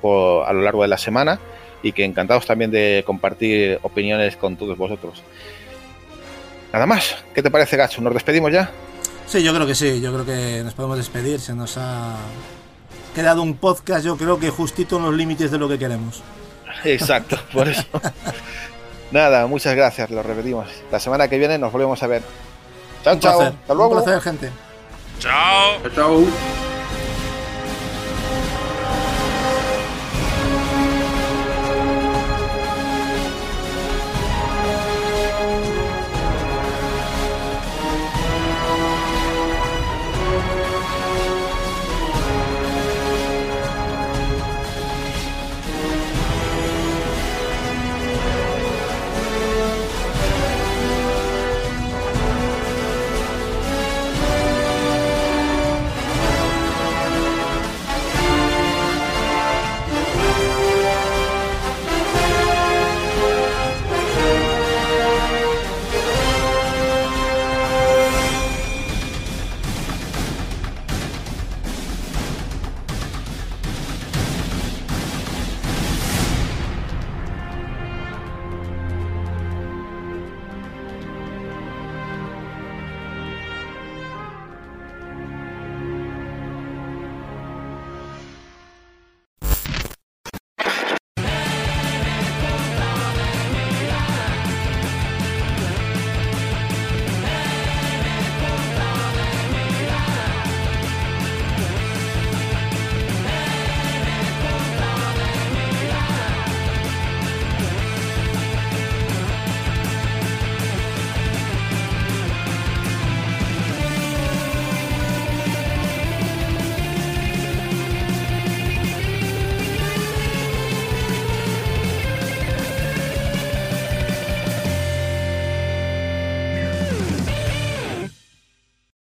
[0.01, 1.39] por- a lo largo de la semana
[1.81, 5.23] y que encantados también de compartir opiniones con todos vosotros.
[6.71, 7.15] Nada más.
[7.33, 8.01] ¿Qué te parece, Gacho?
[8.01, 8.69] ¿Nos despedimos ya?
[9.27, 10.01] Sí, yo creo que sí.
[10.01, 11.39] Yo creo que nos podemos despedir.
[11.39, 12.15] Se nos ha
[13.15, 16.21] quedado un podcast, yo creo que justito en los límites de lo que queremos.
[16.83, 17.83] Exacto, por eso.
[19.11, 20.67] Nada, muchas gracias, lo repetimos.
[20.91, 22.21] La semana que viene nos volvemos a ver.
[23.03, 23.37] Chao, Un chao.
[23.37, 23.55] placer.
[23.61, 23.97] Hasta luego.
[23.97, 24.49] Un placer, gente.
[25.19, 25.77] Chao.
[25.95, 26.68] Chau.